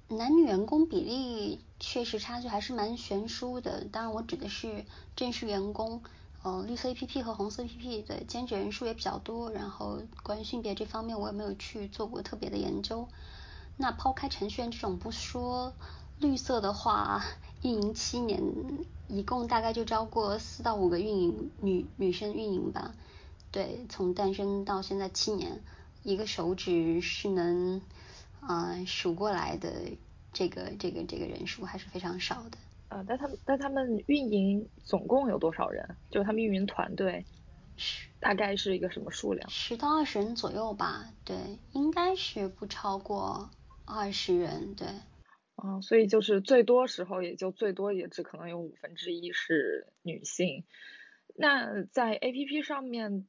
[0.08, 4.84] 男女员工比例确实差距还是蛮悬殊的，当然我指的是
[5.16, 6.02] 正式员工。
[6.44, 13.08] 嗯，绿色 A P P 和红色 A P P 的兼职人数也比较多，然后关于性别这方面我也没有去做过特别的研究。
[13.76, 15.74] 那抛开程序员这种不说，
[16.20, 17.24] 绿色的话，
[17.62, 18.40] 运营七年，
[19.08, 22.94] 一共大概就招过四到五个运营女女生运营吧。
[23.50, 25.64] 对，从诞生到现在七年，
[26.04, 27.82] 一个手指是能
[28.46, 29.70] 啊数过来的，
[30.32, 32.58] 这个这个这个人数还是非常少的。
[32.88, 35.96] 啊，但他们但他们运营总共有多少人？
[36.08, 37.26] 就是他们运营团队，
[38.20, 39.50] 大概是一个什么数量？
[39.50, 41.36] 十到二十人左右吧，对，
[41.72, 43.50] 应该是不超过
[43.84, 44.86] 二十人，对。
[45.60, 50.64] 嗯，所以就是最多时候也就最多也只可能有五分之一是女性。
[51.34, 53.26] 那在 A P P 上面，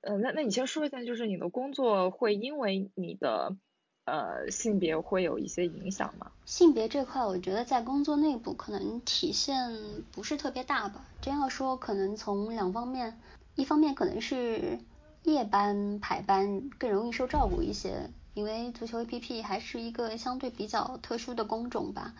[0.00, 3.56] 呃，那那你先说一下，就是你的工作会因为你的。
[4.06, 6.30] 呃，性别会有一些影响吗？
[6.44, 9.74] 性别这块，我觉得在工作内部可能体现
[10.12, 11.04] 不是特别大吧。
[11.20, 13.18] 真要说，可能从两方面，
[13.56, 14.78] 一方面可能是
[15.24, 22.14] 夜班排班更容易受照顾一些，因为足球 APP 还是一个相对比较特殊的工种吧。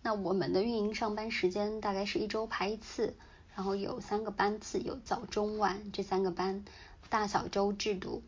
[0.00, 3.14] 那我们的运营上班时间大概是一周排一次，
[3.54, 6.64] 然后有三个班次，有早中晚这三个班，
[7.10, 8.22] 大小周制度。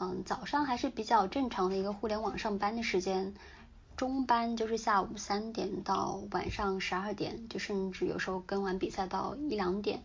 [0.00, 3.32] 嗯，早上还是比较正常的一个互联网上班的时间，
[3.96, 10.02] 中班就是下午三点到晚上十二点，就甚至有时候跟完比赛到一两点，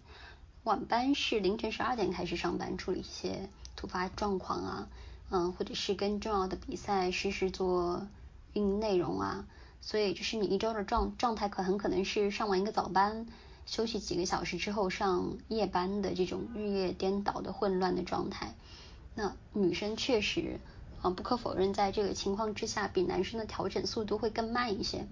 [0.63, 4.87] 晚班是凌晨十二点开始上班，处理一些突发状况啊，
[5.31, 8.05] 嗯，或者是跟重要的比赛实时做
[8.53, 9.45] 运营内容啊，
[9.81, 13.25] 所以就是你一周的状状态可很可能是上完一个早班，
[13.65, 18.53] 休息几个小时之后上夜班的这种日夜颠倒的混乱的状态。
[19.15, 20.59] 那女生确实
[21.01, 25.07] 啊，不可否认，在这个情况之下，比男生的调整速度会更慢一些。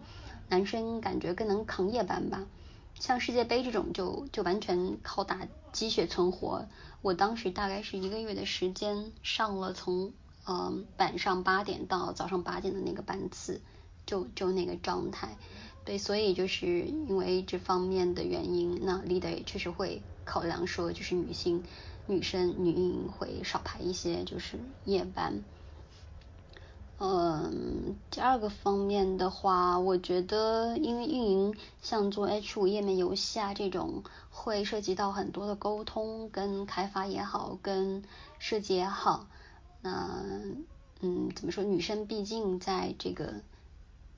[0.49, 2.47] 男生感觉更能扛夜班吧，
[2.95, 6.67] 像世界杯这种就就完全靠打鸡血存活。
[7.01, 10.13] 我当时大概是一个月的时间，上了从
[10.45, 13.61] 嗯晚上八点到早上八点的那个班次，
[14.05, 15.37] 就就那个状态。
[15.83, 21.63] 对，所以就是因为这方面的原因，那 leader 也确实会考量说，就是女性。
[22.07, 25.43] 女生女运营会少排一些，就是夜班。
[26.99, 38.03] 嗯，第二个方面的话，我觉得因为运营像做 H 五页面游戏啊这种，会涉及到很多的沟通，跟开发也好，跟
[38.39, 39.27] 设计也好。
[39.81, 40.23] 那
[41.01, 41.63] 嗯，怎么说？
[41.63, 43.41] 女生毕竟在这个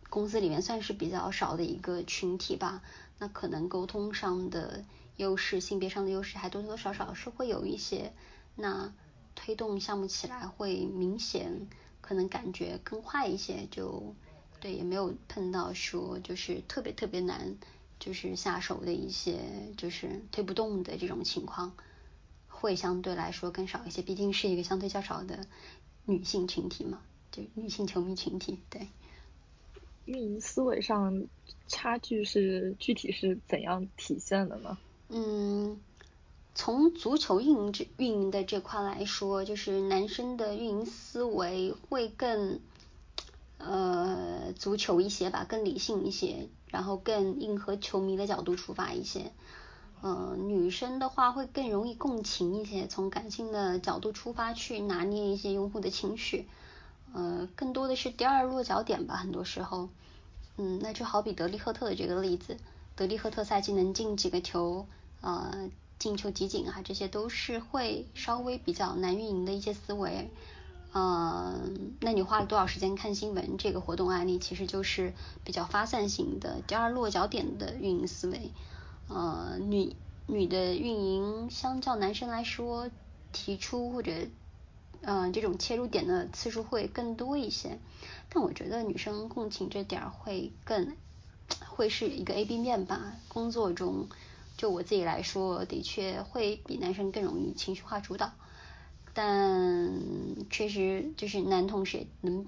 [0.10, 2.82] 公司里面算是比较少的一个群体吧，
[3.18, 4.86] 那可能沟通上的。
[5.20, 8.14] 优势性别上的优势还多多少少是会有一些，
[8.56, 8.94] 那
[9.36, 11.68] 推动项目起来会明显
[12.00, 14.16] 可能感觉更快一些，就
[14.62, 17.58] 对也没有碰到说就是特别特别难
[18.00, 19.40] 就是下手的一些
[19.76, 21.76] 就是推不动的这种情况，
[22.48, 25.46] 会相对来说更少一些，毕竟是一个相对较少的
[26.06, 28.88] 女性群体嘛，就女性球迷群体，对。
[30.06, 31.28] 运营思维上
[31.68, 34.78] 差距是具体是怎样体现的呢？
[35.10, 35.80] 嗯，
[36.54, 42.60] 从足球运营这运营的这块来说，就是男生的运营思维会更
[43.58, 49.32] 呃足球一些吧，更理性一些，然后更硬核球迷的角度出发一些。
[50.02, 56.48] 呃，女生的话会更容易共情一些，从感性的角度出发去拿捏一些用户的情绪。
[57.14, 59.90] 呃，更多的是第二落脚点吧，很多时候，
[60.58, 62.58] 嗯，那就好比德利赫特的这个例子，
[62.96, 64.86] 德利赫特赛季能进几个球，
[65.22, 70.30] 呃，进球集锦啊，这些都是会稍微比较难运营的一些思维。
[70.92, 73.58] 嗯，那你花了多少时间看新闻？
[73.58, 75.14] 这个活动案例其实就是
[75.44, 78.52] 比较发散型的第二落脚点的运营思维。
[79.08, 79.96] 呃，女
[80.26, 82.90] 女的运营相较男生来说，
[83.32, 84.12] 提出或者
[85.02, 87.78] 嗯这种切入点的次数会更多一些。
[88.30, 90.96] 但我觉得女生共情这点儿会更
[91.68, 93.16] 会是一个 A B 面吧。
[93.28, 94.08] 工作中，
[94.60, 98.34] 就我自己来说，的确会比男生更容易情绪化主导。
[99.14, 99.90] 但
[100.50, 102.46] 确实就是男同学能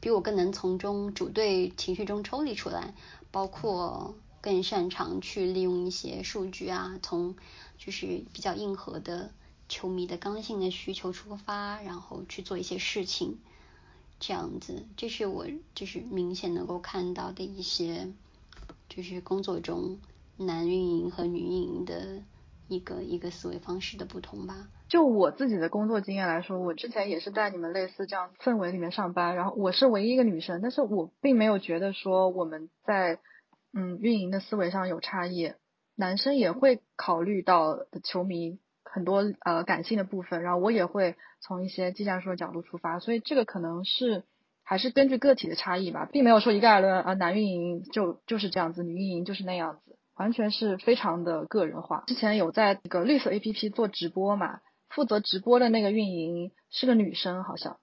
[0.00, 2.94] 比我更能从中主队情绪中抽离出来，
[3.30, 7.36] 包括更擅长去利用一些数据啊，从
[7.78, 9.30] 就是比较硬核的
[9.68, 13.38] 球迷的刚性的需求出发，然后去做一些事情，
[14.18, 18.12] 这样子，这是我就是明显能够看到的一些，
[18.88, 20.00] 就是工作中
[20.38, 22.22] 男运营和女运营的
[22.68, 24.68] 一个一个思维方式的不同吧。
[24.88, 33.18] 就我自己的工作经验来说，我之前也是在你们类似这样氛围里面上班，然后我是唯一一个女生，但是我并没有觉得说我们在
[33.72, 35.54] 嗯运营的思维上有差异，
[35.96, 44.22] 男生也会考虑到球迷很多呃感性的部分，然后我也会从一些技战术的角度出发，所以这个可能是
[44.62, 52.04] 还是根据个体的差异吧，并没有说一概而论啊男运营就就是这样子，女运营就是那样子，完全是非常的个人化。
[52.06, 54.60] 之前有在那个绿色 A P P 做直播嘛。
[54.88, 57.76] 负责直播的那个运营是个女生，好像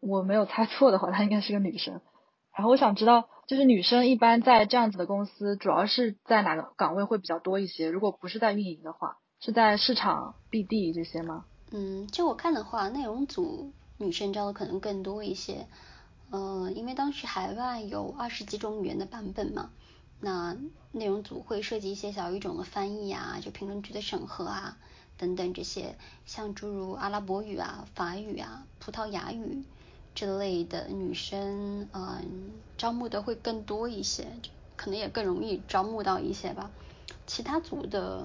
[0.00, 2.00] 我没有猜错的话，她应该是个女生。
[2.56, 7.90] 然后我想知道，就是女生一般在这样子的公司，主要是在哪个岗位会比较多一些？
[7.90, 11.44] 如果不是在运营的话，是在市场、BD 这些吗？
[11.72, 15.66] 嗯，就我看的话，内容组女生招的可能更多一些。
[16.30, 19.70] 呃，因为当时海外有二十几种语言的版本嘛，
[20.24, 20.56] 那
[20.90, 24.78] 内容组会涉及一些小语种的翻译啊，就评论区的审核啊。
[25.16, 25.96] 等等这些，
[26.26, 29.62] 像诸如阿拉伯语啊、法语啊、葡萄牙语
[30.14, 34.26] 之类的女生，嗯，招募的会更多一些，
[34.76, 36.70] 可能也更容易招募到一些吧。
[37.26, 38.24] 其他组的，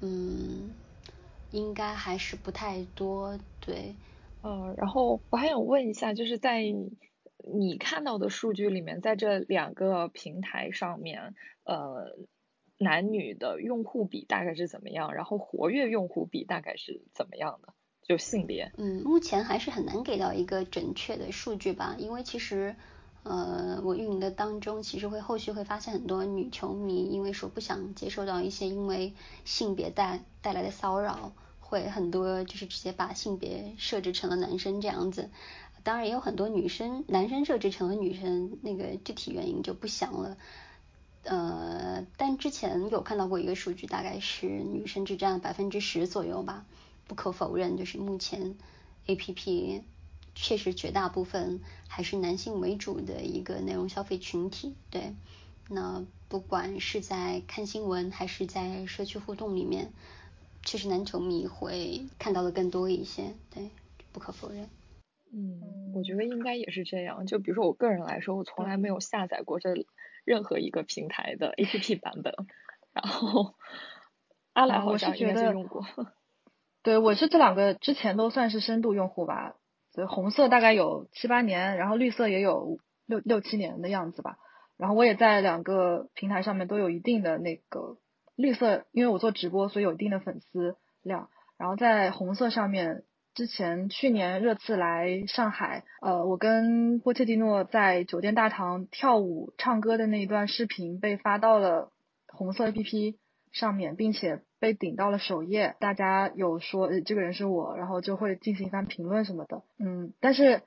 [0.00, 0.74] 嗯，
[1.52, 3.94] 应该还是不太多，对。
[4.42, 6.62] 呃，然后我还想问一下，就是在
[7.54, 11.34] 你看到的数据里面，在这两个平台上面，
[11.64, 12.16] 呃。
[12.78, 15.14] 男女的用户比大概是怎么样？
[15.14, 17.72] 然后活跃用户比大概是怎么样的？
[18.02, 18.70] 就性别？
[18.76, 22.76] 嗯，目前还是很难给到一个准确的数据吧，因为其实，
[23.22, 29.14] 呃，我运营的当中，其实会后续会发现很多女球迷，因为说不想接受到一些因为
[29.46, 35.30] 性别带带来的骚扰，会很多就是直接把性别设置成了男生这样子。
[35.86, 40.36] 当然也有很多女生男生设置成了女生，那个具体原因就不详了。
[41.22, 46.66] 呃，但之前有看到过一个数据，大概是女生只占百分之十左右吧。
[47.06, 48.56] 不可否认，就是目前
[49.06, 49.84] A P P
[50.34, 54.74] 确实绝大部分还是男性为主的一个内容消费群体。
[54.90, 55.14] 对，
[55.68, 59.92] 那不管是在看新闻还是在社区互动里面，
[60.64, 63.36] 确实男球迷会看到的更多一些。
[63.54, 63.70] 对，
[64.10, 64.68] 不可否认。
[65.36, 67.26] 嗯，我觉得应该也是这样。
[67.26, 69.74] 就比如说我个人来说，我从来没有下载过这。
[70.26, 72.34] 任何一个平台的 APP 版本，
[72.92, 73.54] 然后
[74.54, 75.86] 阿来好像应该是用过。
[76.82, 79.54] 对，我是这两个之前都算是深度用户吧。
[79.92, 84.36] 所以红色大概有七八年，然后绿色也有六六七年的样子吧。
[84.76, 87.96] 然后我也在两个平台上面都有一定的那个
[88.34, 91.30] 绿色，因为我做直播，所以有一定的粉丝量。
[91.56, 93.04] 然后在红色上面。
[93.36, 101.92] 之前去年热刺来上海，呃，我跟波切蒂诺在酒店大堂跳舞唱歌的那一段视频被发到了
[102.28, 103.16] 红色 APP
[103.52, 105.76] 上面，并且被顶到了首页。
[105.80, 109.62] 大家有说这个人是我，然后就会进行一番评论什么的。
[109.78, 110.62] 嗯，但是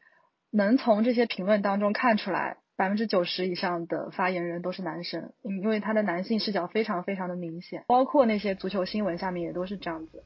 [0.51, 10.23] 能从这些评论当中看出来，百分之九十以上的发言人都是男生，因为他的男性视角非常非常的明显，包括那些足球新闻下面也都是这样子。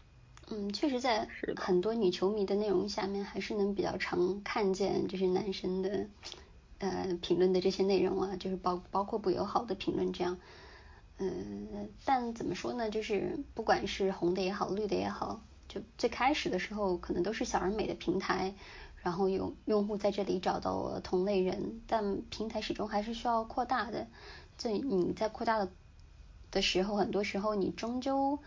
[0.55, 6.05] 嗯，确实，在很多女球迷的内容下面，还是能比较常看见就是男生的
[6.77, 10.37] 呃评论的这些内容啊，就是包包括不友好的评论这样。
[11.17, 12.91] 嗯，但怎么说呢？
[12.91, 18.53] 就是不管是红的也好，绿的也好，就最开始的时候可能都是小而美的平台，
[18.97, 24.05] 然后有用户在这里找到了同类人，但平台始终还是需要扩大的。
[24.55, 25.71] 这你在扩大的
[26.51, 28.37] 的时候，很多时候你终究。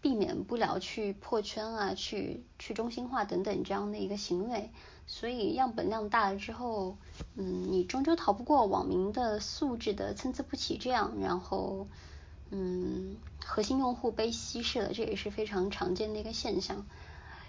[0.00, 4.70] 避免不了去破圈啊，去去中心化等等这样的一个行为。
[5.08, 6.96] 所以样本量大了之后，
[7.36, 11.86] 嗯，你终究逃不过网民的素质的参差不齐，这样，然后，
[12.50, 16.84] 嗯，核心用户被稀释了，这也是非常常见的一个现象。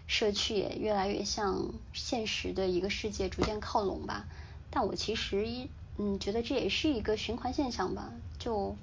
[0.06, 4.28] 社区也越来越向现实的一个世界逐渐靠拢吧。
[4.70, 5.68] 但我其实，
[5.98, 8.14] 嗯，觉得这也是一个循环现象吧。
[8.38, 8.76] 就，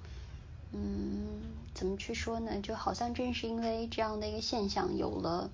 [0.73, 1.29] 嗯，
[1.75, 2.61] 怎么去说呢？
[2.61, 5.51] 就好像正是因为这样的一个现象，有了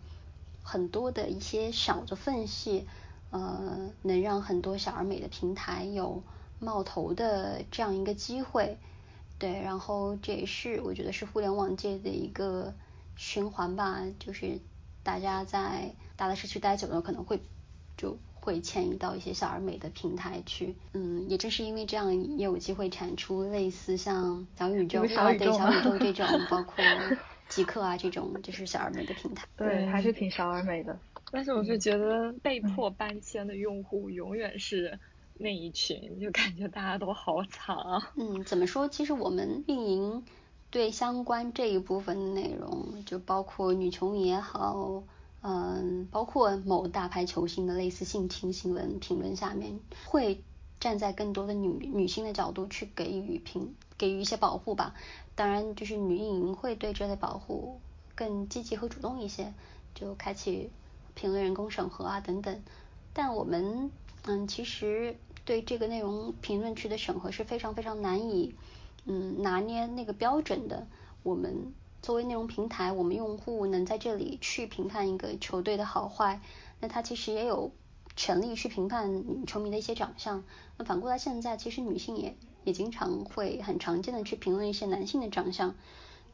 [0.62, 2.86] 很多的一些小的缝隙。
[3.32, 6.20] 呃，能让很多小而美的平台有
[6.58, 8.76] 冒头的这样一个机会，
[9.38, 12.74] 对，然后这也是我觉得是互联网界的一个
[13.14, 14.58] 循环吧，就是
[15.04, 17.40] 大家在大的社区待久了，可能会
[17.96, 26.84] 就会迁移到一些小而美的平台去，嗯，也正是因为这样，也有机会产出类似像小宇宙啊，对小宇宙这种， 包括
[27.48, 30.98] 极客啊这种，就是小而美的平台，对，还是挺小而美的。
[31.32, 34.98] 但是我是觉得被迫搬迁的用户永远是
[35.34, 38.12] 那一群，就感觉大家都好惨啊。
[38.16, 38.88] 嗯，怎么说？
[38.88, 40.24] 其实我们运营
[40.70, 45.04] 对相关这一部分的内容，就包括女球迷也好，
[45.42, 50.42] 嗯，包括某大牌球星的类似性侵新闻评论下面，会
[50.78, 54.94] 站在更多的女女性的角度去给予评给予一些保护吧。
[55.34, 57.80] 当然，就是女运营会对这类保护
[58.14, 59.52] 更积极和主动一些，
[59.94, 60.70] 就开启。
[61.12, 62.62] 评论人工审核啊等等，
[63.12, 63.90] 但我们
[64.22, 68.54] 嗯其实对这个内容评论区的审核是非常非常难以
[69.04, 70.86] 嗯拿捏那个标准的。
[71.22, 76.40] 我们作为内容平台，我们用户能在这里去评判一个球队的好坏，
[76.80, 77.72] 那他其实也有
[78.16, 80.44] 权利去评判球迷的一些长相。
[80.76, 85.74] 那反过来，现在其实女性也也经常会很常见的去评论一些男性的长相。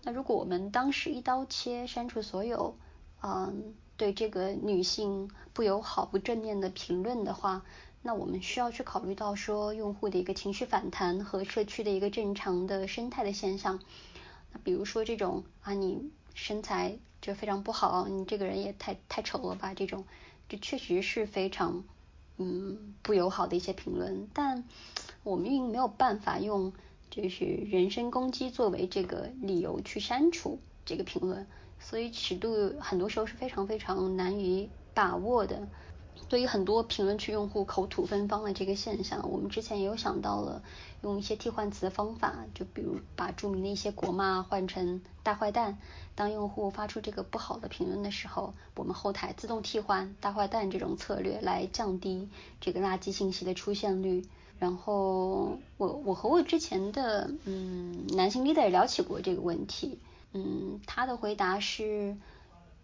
[0.03, 2.77] 那如果我们当时一刀切删除所有
[3.23, 3.75] 嗯。
[3.99, 7.63] 对这个女性不友好、不正面的评论的话，
[8.03, 13.81] 那我们需要去考虑到说用户的一个情绪反弹和社区的一个正常的生态的现象。
[14.53, 19.75] 那比如说这种啊，你身材就非常不好，你这个人也太太丑了吧？
[19.75, 20.05] 这种，
[20.49, 21.85] 这确实是非常
[22.37, 24.29] 嗯不友好的一些评论。
[24.33, 24.65] 但
[25.23, 26.73] 我们运营没有办法用
[27.11, 31.47] 就是人身攻击作为这个理由去删除这个评论。
[31.79, 35.69] 所以尺度很多时候是非常非常难以把握的。
[36.29, 40.63] 对于很多评论区用户口吐芬芳的这个现象，我们之前也有想到了
[41.03, 45.79] 用一些替换词的方法，就比如把著名的一些国骂换成大坏蛋。
[46.15, 52.29] 当用户发出这个不好的评论的时候，我们后台自动替换大坏蛋这种策略来降低
[52.61, 54.25] 这个垃圾信息的出现率。
[54.59, 59.99] 然后我我和我之前的嗯男性 leader 聊起过这个问题。
[60.33, 62.17] 嗯，他的回答是，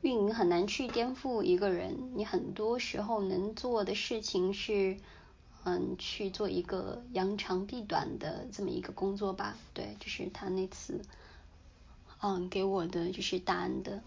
[0.02, 4.96] 运营很难去颠覆一个人，你很多时候能做的事情是，
[5.64, 9.56] 嗯，去做一个扬长避短的这么一个工作吧。
[9.72, 11.00] 对，就是他那次，
[12.20, 14.02] 嗯，给我的就是答案的，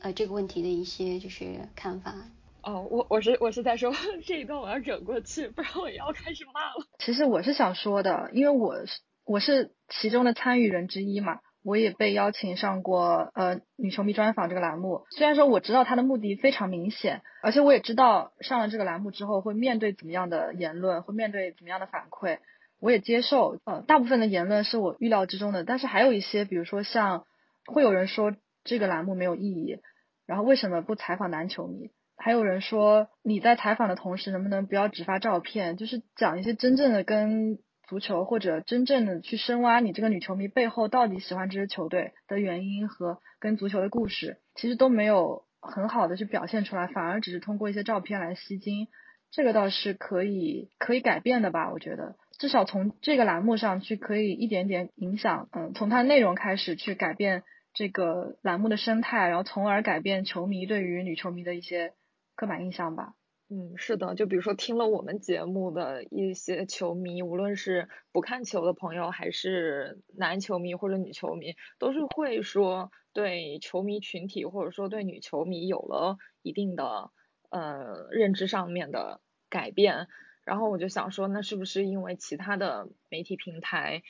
[0.00, 2.14] 呃，这个问题的一些就是看法。
[2.62, 3.90] 哦，我我是我是在说
[4.26, 6.86] 这一段我要忍过去，不然我要开始骂了。
[6.98, 11.40] 其实我是想说的，因为我是我是其中的参与人之一嘛。
[11.64, 22.38] 我也被邀请上过呃女球迷专访这个栏目，虽然说我知道他的目的非常明显，而且我也知道上了这个栏目之后会面对怎么样的言论，会面对怎么样的反馈，
[22.80, 23.58] 我也接受。
[23.64, 27.24] 呃，大部分的言论是我预料之中的，但是还有一些，比如说像
[27.66, 28.34] 会有人说
[28.64, 29.80] 这个栏目没有意义，
[30.26, 31.90] 然后为什么不采访男球迷？
[32.16, 37.58] 还有人说你在采访的同时能不能不要只发照片，就是讲一些真正的跟。
[37.88, 48.88] 足球或者真正的去深挖你这个女球迷背后到底喜欢这支球队的原因和跟足球的故事，其实都没有很好的去表现出来，反而只是通过一些照片来吸睛，
[49.30, 51.70] 这个倒是可以可以改变的吧？
[51.72, 61.94] 我觉得至少从这个栏目上去可以一点点影响，嗯，从它内容开始去改变这个栏目的生态，然后从而改变球迷对于女球迷的一些
[62.36, 63.14] 刻板印象吧。
[63.50, 77.10] 嗯，是的，就比如说听了我们节目的一些球迷，无论是不看球的朋友，还是男球迷或者女球迷，都是会说对球迷群体或者说对女球迷有了一定的
[77.48, 80.08] 呃认知上面的改变。
[80.44, 84.02] 然后我就想说，那是不是因为其他的媒体平台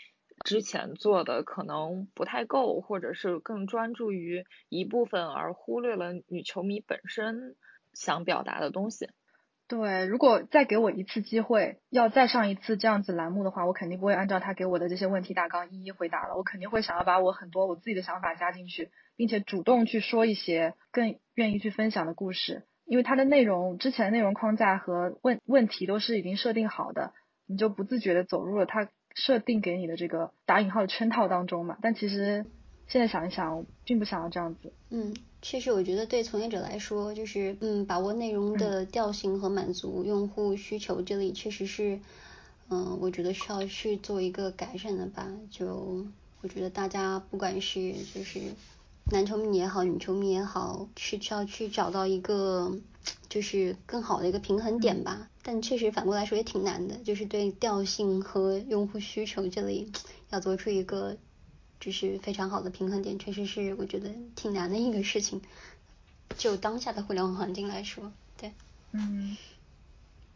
[0.44, 7.54] 之前做的可能不太够，或者是更专注于一部分，而忽略了女球迷本身
[7.92, 9.10] 想表达的东西？
[9.68, 16.36] 对，如果再给我一次机会，要再上一次这样子栏目的话，我肯定不会按照他给我的这些问题大纲一一回答了。
[16.36, 22.64] 我肯定会想要把我很多我自己的想法加进去，并且主动去说一些更愿意去分享的故事。
[22.86, 27.12] 因为它的内容之前内容框架和问问题都是已经设定好的，
[27.46, 31.76] 你就不自觉的走入了它设定给你的这个打引号的圈套当中嘛。
[31.82, 32.46] 但其实
[32.86, 34.72] 现在想一想，并不想要这样子。
[34.90, 42.00] 嗯，确实，我觉得对从业者来说，就是嗯，把握内容的调性和满足用户需求，这里确实是，
[42.68, 45.30] 嗯，我觉得需要去做一个改善的吧。
[45.50, 46.04] 就
[46.42, 48.40] 我觉得大家不管是就是
[49.12, 52.76] 男球迷也好，女球迷也好，是需要去找到一个
[53.28, 55.30] 就是更好的一个平衡点吧。
[55.42, 59.92] 但确实反过来说也挺难的，就是对调性和用户需求这里
[60.30, 61.16] 要做出一个。
[61.80, 65.40] 就是非常好的平衡点，确实是我觉得挺难的一个事情。
[66.36, 68.52] 就当下的互联网环境来说，对，
[68.92, 69.36] 嗯，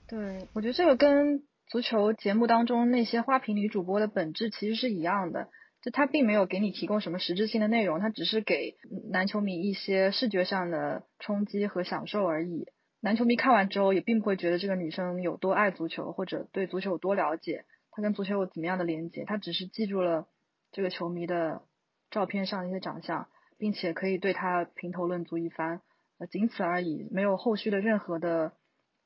[0.09, 5.49] 对，我觉得这个跟足球节目当中那些花瓶女主播的本质其实是一样的，
[5.83, 8.77] 就他并没有给你提供什么实质性的内容，他只是给
[9.11, 12.67] 男球迷一些视觉上的冲击和享受而已。
[13.01, 20.27] 男球迷看完之后也并不会觉得这个女生有多爱足球，或者对足球有多了解，她跟足球有怎么样的连接，他只是记住了。
[20.73, 21.63] 这个球迷的
[22.11, 25.81] 照片上的一些长相，并且可以对他评头论足一番，
[26.19, 28.53] 呃，仅此而已，没有后续的任何的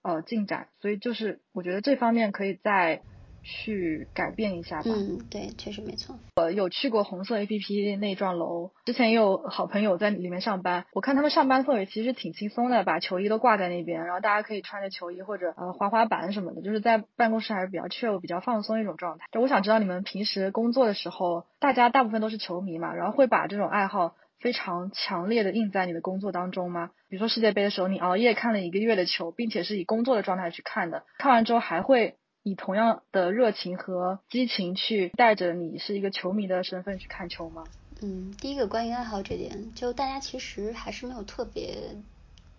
[0.03, 3.03] 呃进展，所以就是我觉得这方面可以在。
[3.47, 4.91] 去改变一下吧。
[4.91, 6.19] 嗯，对，确实没错。
[6.35, 10.85] 我有去过红色 A P P 那幢楼，之前也有好朋友在里面上班。
[10.93, 19.27] 我看他们上班氛围其实挺轻松的，把球衣都挂在那边，然后大家可以穿着球衣或者呃滑滑板什么的，就是在办公室还是比较 chill、比较放松一种状态。
[19.31, 26.91] 就我想知道你们平时工作的时候，大家大部分都是球迷嘛，然后会把这种爱好非常强烈的印在你的工作当中吗？
[27.09, 32.17] 比如说世界杯的时候，你熬夜看了一个月的球，并且是以工作的状态去看的，看完之后还会。
[32.47, 37.65] 以同样的热情和激情去带着你是一个球迷的身份去看球吗？
[38.01, 41.97] 嗯，第一个关于爱好这点，就大家其实还是没有特别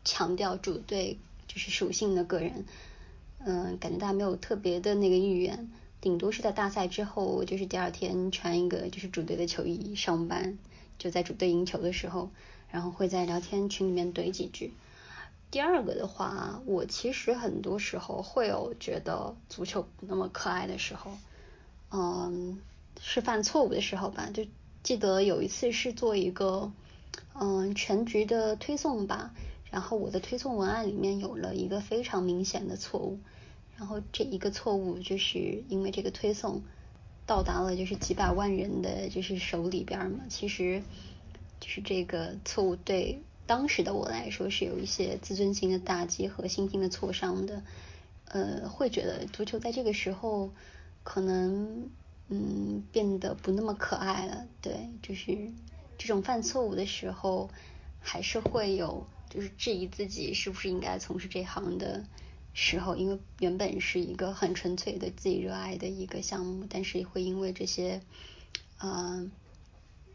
[0.04, 2.66] 强调主队就是属性的个人，
[3.40, 5.72] 嗯，感觉大家没有特别的那个意愿，
[6.02, 10.58] 顶多是在大赛之后，就是第二天穿一个就是主队的球衣上班，
[11.00, 12.30] 就在主队赢球的时候，
[12.70, 14.74] 然后会在聊天群里面怼几句。
[15.50, 21.12] 第二个的话，我其实很多时候会有觉得足球不那么可爱的时候，
[21.90, 22.60] 嗯，
[23.02, 24.30] 是犯错误的时候吧。
[24.34, 24.46] 就
[24.84, 26.72] 记得有一次是做一个
[27.34, 29.34] 嗯全局的推送吧，
[29.72, 33.20] 然后我的推送文案里面有了一个非常明显的错误，
[33.78, 36.62] 然后这一个错误就是因为这个推送
[37.26, 40.84] 到达了就是几百万人的就是手里边嘛，其实
[41.62, 43.22] 就是这个错误对。
[43.48, 47.64] 当时的我来说是有一些自尊心的打击和心情的挫伤的，
[48.26, 50.52] 呃，会觉得足球在这个时候
[51.04, 51.90] 可能
[52.28, 55.54] 嗯变得不那么可爱了，对，就是
[55.98, 57.50] 这种犯错误的时候
[58.02, 62.04] 还是会有就是质疑自己是不是应该从事这行的
[62.54, 68.02] 时候，因为原本是一个很纯粹的自己热爱的一个项目，但是会因为这些
[68.80, 69.32] 嗯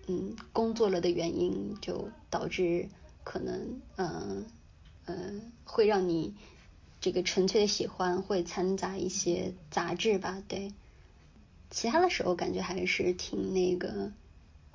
[0.06, 2.90] 嗯工作了的原因就导致。
[3.24, 4.46] 可能嗯
[5.06, 5.14] 呃
[5.64, 6.34] 会让你
[7.00, 10.72] 这个纯粹的喜欢会掺杂一些杂质吧，对。
[11.70, 14.12] 其他的时候感觉还是挺那个，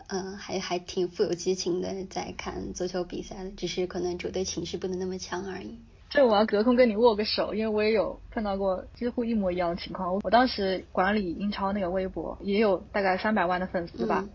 [0.07, 5.77] 呃，还还挺富有激情的，在看足球比赛的，只是可能主队情绪不能那么强而已。
[6.09, 10.19] 这我要隔空跟你握个手，因为我也有碰到过几乎一模一样的情况。
[10.23, 14.27] 我当时管理英超那个微博，也有大概三百万的粉丝吧，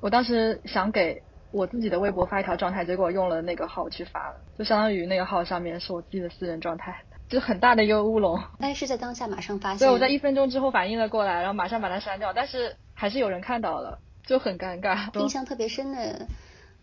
[0.00, 1.22] 我当时想给。
[1.52, 8.42] 我自己的微博发一条状态，结果用了那个号去发了，就相当于那个号上面是我自己的私人状态，就很大的一个乌龙。
[8.58, 15.20] 但是在当下马上发现，对，我在一分钟之后反应了过来，然后马上把它删掉，但是还是有人看到了，就很尴尬。
[15.20, 16.26] 印象特别深的，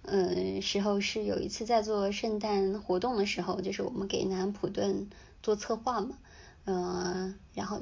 [0.04, 5.10] 嗯，时候是有一次在做圣诞活动的时候，就是我们给南安普顿
[5.42, 6.18] 做策划嘛，
[6.66, 7.82] 嗯，然后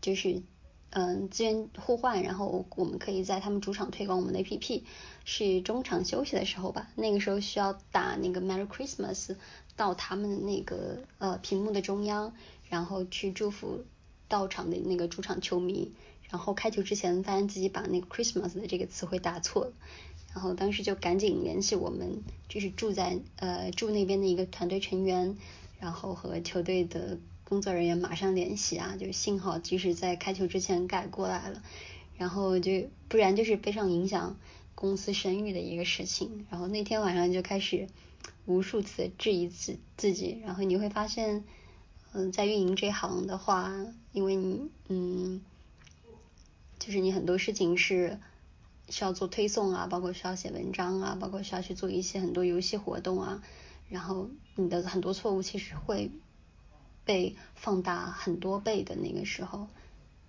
[0.00, 0.42] 就是。
[0.90, 4.82] 嗯，资源互换，然后我们可以在他们主场推广我们的 APP。
[5.26, 9.36] 是中场休息的时候吧，那个时候需要打那个 Merry Christmas
[9.76, 12.32] 到他们的那个呃屏幕的中央，
[12.70, 13.84] 然后去祝福
[14.28, 15.92] 到场的那个主场球迷。
[16.30, 19.72] 然后开球之前发现自己把那个 Christmas 的这个词汇打错了，
[20.32, 25.36] 然后当时就赶紧联系我们就是住在呃住那边的一个团队成员，
[25.78, 27.18] 然后和球队的。
[27.48, 31.62] 工作人员马上联系啊，就幸好及时在开球之前改过来了，
[32.16, 34.36] 然后就不然就是非常影响
[34.76, 36.46] 公司声誉的一个事情。
[36.48, 37.88] 然后那天晚上就开始
[38.44, 41.42] 无数次质疑自自己，然后你会发现，
[42.12, 43.74] 嗯，在运营这行的话，
[44.12, 45.42] 因为你嗯，
[46.78, 48.20] 就是你很多事情是
[48.88, 53.42] 需要做推送啊，包括需要写文章啊，包括需要去做一些很多游戏活动啊。
[53.88, 56.10] 然后你的很多错误其实会
[57.04, 59.68] 被放大很多倍的那个时候。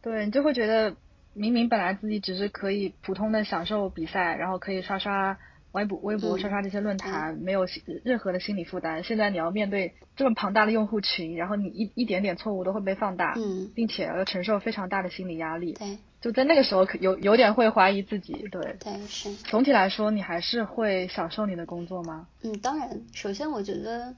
[0.02, 0.96] 对你就会觉得，
[1.38, 5.38] 明明本来自己只是可以普通的享受比赛，然后可以刷刷
[5.72, 7.66] 微博、微博刷刷这些论坛，没有
[8.04, 9.04] 任何的心理负担。
[9.04, 15.74] 现在你要面对这么庞大的用户群，然后你一一点点错误都会被放大，嗯，并且要承受非常大的心理压力。
[15.74, 18.34] 对，就在那个时候，有有点会怀疑自己。
[18.52, 19.34] 对，对是。
[19.36, 22.28] 总体来说，你还是会享受你的工作吗？
[22.42, 23.02] 嗯，当然。
[23.14, 24.14] 首先，我觉得。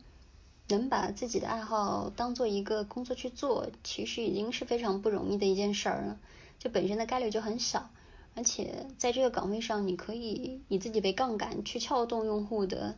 [0.71, 6.17] 能把自己的爱好当做一个工作去做，其实已经是非常不容易的一件事儿了。
[6.59, 7.89] 就本身的概率就很小，
[8.35, 12.95] 而且在这个岗位上，你可以以自己为杠杆去撬动用户的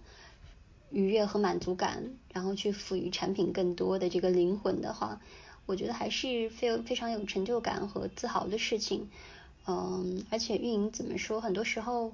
[0.89, 5.22] 愉悦和满足感，然后去赋予产品更多的这个灵魂的话，
[5.66, 9.09] 我觉得还是非非常有成就感和自豪的事情。
[9.68, 12.14] 嗯，而且运营怎么说，很多时候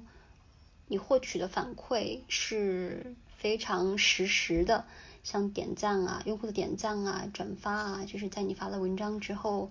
[0.86, 4.84] 你获取的反馈是非常实时的。
[5.24, 9.70] 像点赞啊，用户的点赞啊、转发啊，就是在你发了文章之后，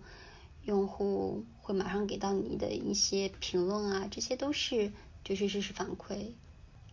[0.65, 4.93] 用户会马上给到你的一些评论啊，这些都是
[5.25, 6.31] 就是实时反馈。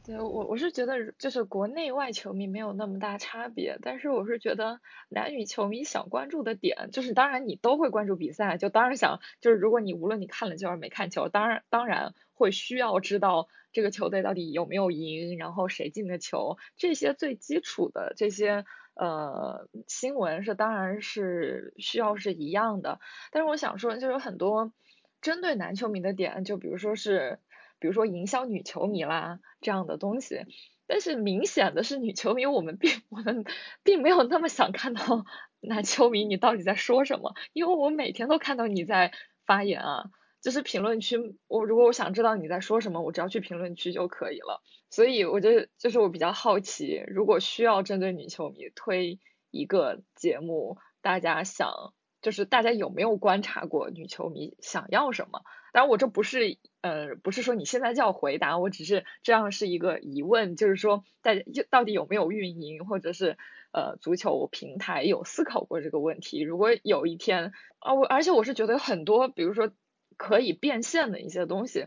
[0.05, 18.65] 对我我是觉得就是国内外球迷没有那么大差别，但是我是觉得男女球迷想关注的点，就是当然你都会关注比赛，就当然想就是如果你无论你看了球还是没看球，当然当然会需要知道这个球队到底有没有赢，然后谁进的球，这些最基础的这些
[18.95, 24.73] 呃新闻是当然是需要是一样的，但是我想说就有很多
[25.21, 27.39] 针对男球迷的点，就比如说是。
[27.81, 30.47] 比如说营销女球迷啦这样的东西，
[30.87, 33.45] 但是明显的是女球迷我们并我们
[33.83, 35.27] 并没有那么想看到
[35.61, 39.13] 男球迷你到底在说什么，因为我每天都看到你在
[39.45, 40.05] 发言啊，
[40.45, 41.17] 就是评论区
[41.49, 44.63] 我如果我想知道你在说什么，我只要去评论区就可以了。
[44.91, 49.19] 所以我觉得就是我比较好奇，如果需要针对女球迷推
[49.51, 55.41] 一个节目，大家想就是大家有没有观察过女球迷想要什么？
[55.73, 56.59] 当然我这不是。
[56.85, 63.39] 呃，不是说你现在就要回答，我只是这样是一个疑问，就是说大家就到底有没有运营或者是
[63.73, 66.43] 呃足球平台有思考过这个问题？
[66.43, 69.71] 如果有一天啊，我而且我是觉得很多，比如说
[70.17, 71.87] 可以变现的一些东西，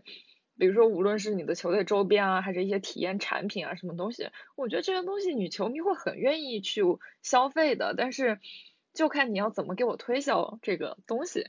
[0.57, 6.82] 比如说无论是你的球队周边啊，还是一些体验产品啊，什么东西，我觉得这些东西女球迷会很愿意去
[7.21, 8.39] 消费的，但是
[8.93, 11.45] 就看你要怎么给我推销这个东西。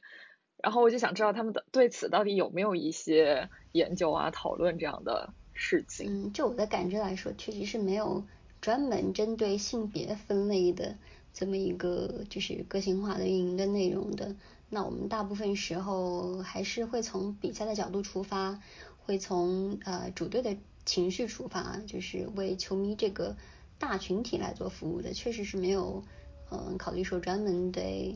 [0.61, 6.25] 然后我就想知道他们的对此到底有没有一些研究啊、讨论这样的事情。
[6.27, 8.25] 嗯，就我的感知来说，确实是没有
[8.61, 10.97] 专门针对性别分类的
[11.33, 14.35] 这么一个就是个性化的运营的内容的。
[14.69, 18.61] 那我们大部分时候还是会从比赛的角度出发，
[18.99, 23.37] 会从呃主队的情绪出发，就是为球迷这个
[23.79, 25.13] 大群体来做服务的。
[25.13, 26.05] 确实是没有
[26.51, 28.15] 嗯考虑说专门对。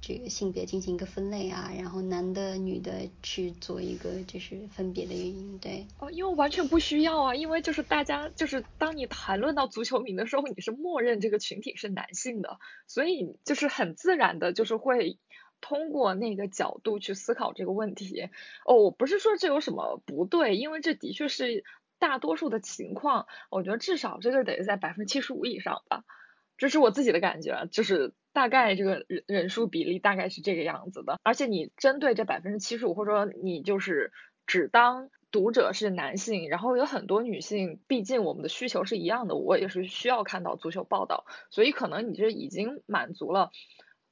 [0.00, 5.86] 这个性别进行一个分类啊，然后男的、女的去做一个就是分别的原因，对。
[5.98, 15.18] 哦，因为完全不需要啊，因为就是大家就是当你谈论到足球迷的时候，你是默认这个群体是男性的，所以就是很自然的，就是会
[15.64, 18.28] 通过那个角度去思考这个问题。
[18.66, 21.64] 哦，我不是说这有什么不对，因为这的确是
[21.98, 26.04] 大多数的情况，我觉得至少这个得在百分之七十五以上吧，
[26.58, 28.12] 这是我自己的感觉，就是。
[28.34, 34.10] 大概这个人人数比例大概是这个样子的，而且你针对这百分之七十五，或者说你就是
[34.44, 43.52] 只当读者是男性，然后有很多女性，毕竟我们的需求是一样的，我也是需要看到足球报道，所以可能你这已经满足了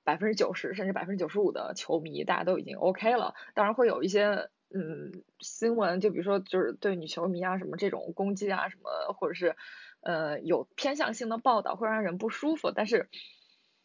[0.04, 3.34] 百分之九十甚至百分之九十五的球迷，大家都已经 OK 了。
[3.54, 9.56] 当然会有一些嗯新闻，就比如说就是对女球迷啊什么这种攻击啊什么，或者是
[10.00, 13.08] 呃有偏向性的报道会让人不舒服，但是。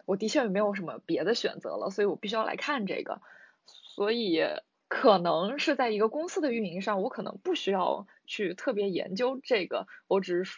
[0.05, 3.19] 我的确没有什么别的选择了，所以我必须要来看这个，
[3.65, 4.41] 所以
[4.87, 10.57] 可能是在一个公司的运营上，我可能不需要去特别研究这个，我只是，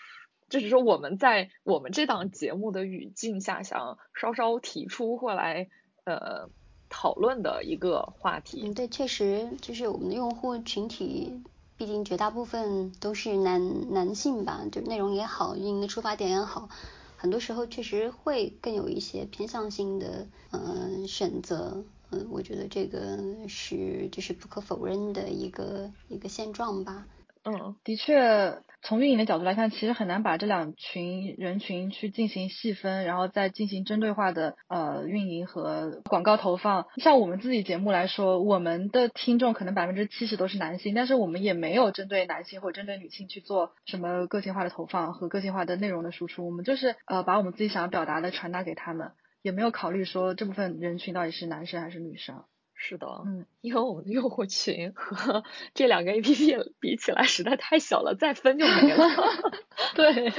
[0.50, 5.70] 就是说我们在我们这档节目的语境下想稍稍提出或来
[6.06, 6.50] 呃
[6.90, 8.62] 讨论的一个话题。
[8.64, 11.42] 嗯，对，确实就是我们的用户群体，
[11.78, 16.68] 毕竟绝大部分都是男男性吧，就内容也好，运营的出发点也好。
[17.16, 27.06] 很多时候确实会更有一些偏向性的呃选择，嗯，我觉得这个是就是不可否认的一个一个现状吧。
[27.42, 36.86] 嗯，的确，从运营的角度来看，其实很难把这两群人群去进行细分，然后再进行针对化的呃运营和广告投放。
[36.98, 46.46] 像我们自己节目来说，我们的听众可能百分之七十都是男性，但是我们也没有针对男性或者针对女性去做什么个性化的投放和个性化的内容的输出。
[46.46, 52.44] 我们就是呃把我们自己想要表达的传达给他们，也没有考虑说这部分人群到底是男生还是女生。
[52.82, 55.44] 是的，嗯，因为我们的用户群和
[55.76, 59.06] 这两个 A P P 比起来实在太小了，再分就没了。
[59.96, 60.32] 对，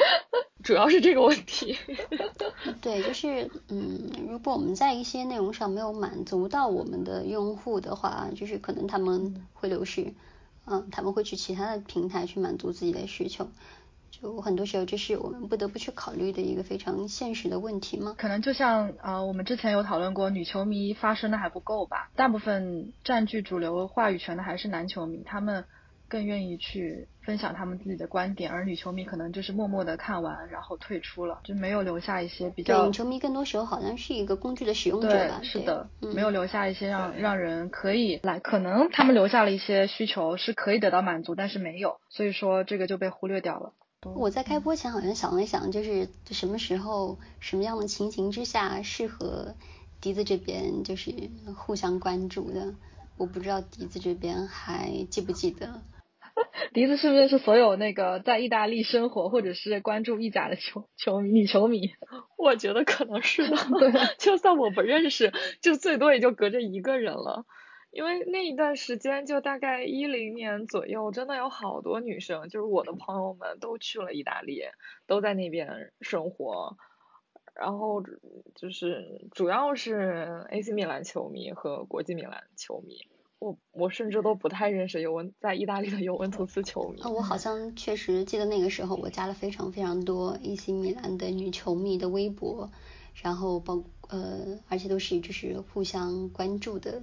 [0.64, 1.76] 主要是这个问题。
[2.80, 10.14] 对，就是嗯，如果我们在一些内容上没有满足到我们的用户的话，就是可能他们会流失，
[10.64, 13.50] 嗯，他们会去其他的平台去满足自己的需求。
[14.20, 18.14] 就很多时候，这是我们不得不去考虑的一个非常现实的问题吗？
[18.18, 22.10] 可能就像呃，我们之前有讨论过，女球迷发声的还不够吧？
[22.16, 25.64] 大部分占据主流话语权的还是男球迷，他们
[26.08, 32.84] 更愿意去分享他们自己的观点，而女球迷可能就是默默的看完，然后退出了，就没有留下一些比较。
[32.86, 35.40] 女球迷更多时候好像是一个工具的使用者吧？
[35.42, 43.72] 是的，嗯、没有留下一些让让人可以来，可能他们留下了一些需求是可以得到满足，但是没有，所以说这个就被忽略掉了。
[44.14, 49.54] 我在开播前好像想了想，就是什么时候、什么样的情形之下适合
[50.00, 51.12] 笛子这边就是
[51.54, 52.74] 互相关注的。
[53.18, 55.82] 我不知道笛子这边还记不记得。
[56.72, 61.90] 笛子是不是是所有那个在意大利生活或者是关注意甲的球球迷女球迷？
[62.38, 63.56] 我觉得可能是的。
[63.78, 65.30] 对， 就算我不认识，
[65.60, 67.44] 就最多也就隔着一个人了。
[67.90, 74.62] 因为那一段时间就大概一零年左右，真的有好多女生，就是我的朋友们都去了意大利，
[75.06, 76.76] 都在那边生活，
[77.54, 78.02] 然后
[78.54, 83.08] 就是主要是 AC 米兰球迷和国际米兰球迷，
[83.40, 87.00] 我我甚至都不太认识尤文在意大利的尤文图斯球迷。
[87.02, 92.70] 啊，我好 像确实记得那个时候，我加了非常非常多 AC 米兰的女球迷的微博，
[93.20, 97.02] 然后包呃，而且都是就是互相关注的。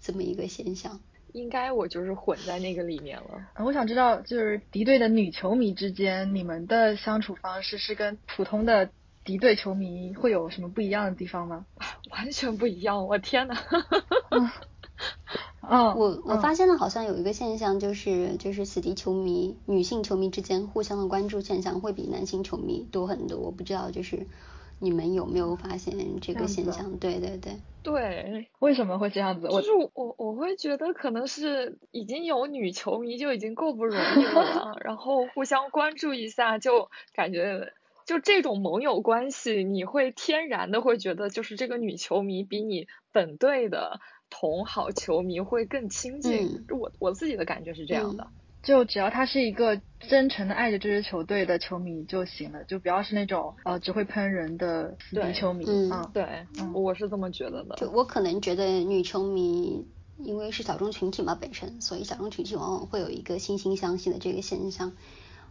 [0.00, 1.00] 这么一个现象，
[1.32, 3.46] 应该我就是混在那个里面了。
[3.64, 8.90] 我想知道，就是敌对的女球迷之间，你们的相处方式是跟普通的
[9.24, 11.66] 敌对球迷会有什么不一样的地方吗？
[12.10, 13.54] 完全不一样，我天呐。
[15.70, 23.38] 嗯，我我发现了，好像有一个现象，就是就是死敌球迷女性球迷之间互相的关注现象会比男性球迷多很多。
[23.38, 24.26] 我不知道，就是
[24.80, 26.98] 你们有没有发现这个现象？
[26.98, 27.52] 对对对。
[27.82, 29.48] 对，为什么会这样子？
[29.48, 37.72] 就是我我会觉得可能是已经有女球迷就已经够不容易了， 然后互相关注一下，就感觉
[38.04, 46.66] 就这种盟友关系，你会天然的会觉得就是这个女球迷比你本队的同好球迷会更亲近。
[46.68, 48.28] 我我自己的感觉是这样的。
[48.62, 55.64] 就只要他是一个真诚的爱着这支球队的球迷就行了，就不要是那种呃只会喷人的死敌球迷。
[55.66, 57.76] 嗯，对，嗯我是这么觉得的。
[57.76, 59.86] 就我可能觉得女球迷
[60.18, 64.92] 因为是小众群体嘛本身，所以小众群体往往会有一个惺惺相惜的这个现象。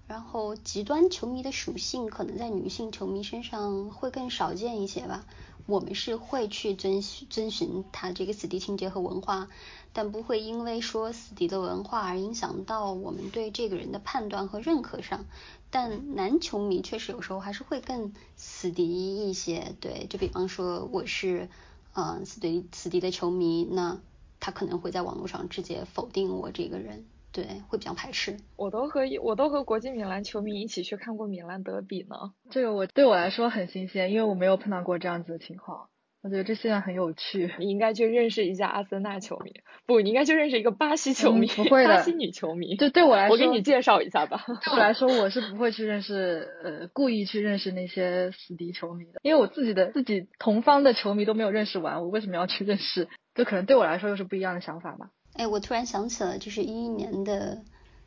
[0.08, 5.26] 然后极端球迷的属性可能在女性球迷身上会更少见一些吧。
[5.68, 9.50] 我们是会去遵循遵循他这个死敌情节和文化，
[9.94, 15.26] 但不会因为说死敌的文化而影响到我们对这个人的判断和认可上。
[15.70, 21.50] 但男球迷确实有时候还是会更死敌一些，对，就比方说我是
[21.94, 24.00] 呃死敌死敌的球迷，那
[24.40, 27.06] 他可能会在网络上直接否定我这个人。
[27.38, 28.36] 对，会比较排斥。
[28.56, 32.34] 我都和我都和国际米兰球迷一起去看过米兰德比呢。
[32.50, 35.90] 这个我对我来说很新鲜，因为我没有碰到过这样子的情况。
[36.24, 37.54] 我觉得这现在很有趣。
[37.60, 39.54] 你应该去认识一下阿森纳球迷，
[39.86, 42.76] 不，你应该去认识一个巴西球迷，不会的， 巴西女球迷。
[42.76, 44.44] 对对我来说，我给你介绍一下吧。
[44.48, 53.08] 对我来说，我是不会去认识呃，故意去认识那些死敌球迷的，因为我自己的自己同方的球迷都没有认识完，我为什么要去认识？
[53.36, 55.12] 就可能对我来说又是不一样的想法吧。
[55.38, 57.62] 哎，我突然想起了，就是一一年的，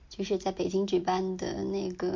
[0.08, 2.12] 就是在北京举办的那个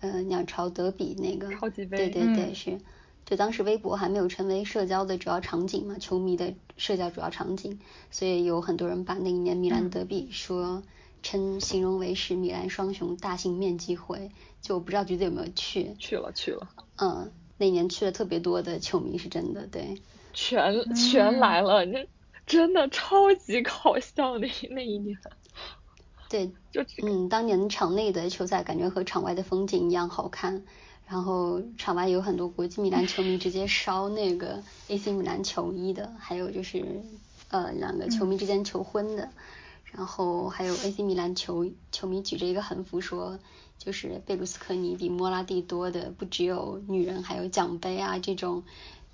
[0.00, 2.78] 呃鸟巢德比那个超级杯，对对对，是，
[3.24, 7.78] 就当时微博还没有成为社交的主要场景嘛，球迷的社交主要场景，
[8.10, 10.82] 所以有很多人把那一年米兰德比说
[11.22, 14.30] 称形容为是米兰双雄大型面基会，
[14.60, 20.02] 就我不知道橘子有没有去，去了去了，嗯，那年去了特别多的球迷是真的，对，
[20.34, 22.06] 全全来了，那。
[22.50, 25.16] 真的超级搞笑那那一年，
[26.28, 30.64] 对，就嗯，当年场内的球赛感觉和场外的风景一样好看，
[31.06, 36.84] 然后场外有很多国际米兰球迷直接烧那个 AC 米兰球衣的，还有就是
[37.50, 39.28] 呃两个球迷之间求婚的，
[39.84, 43.38] 然后还有 AC 米兰球球迷举着一个横幅说，
[43.78, 48.64] 就是贝卢斯科尼比莫拉蒂多的不只有女人，还有奖杯啊这种。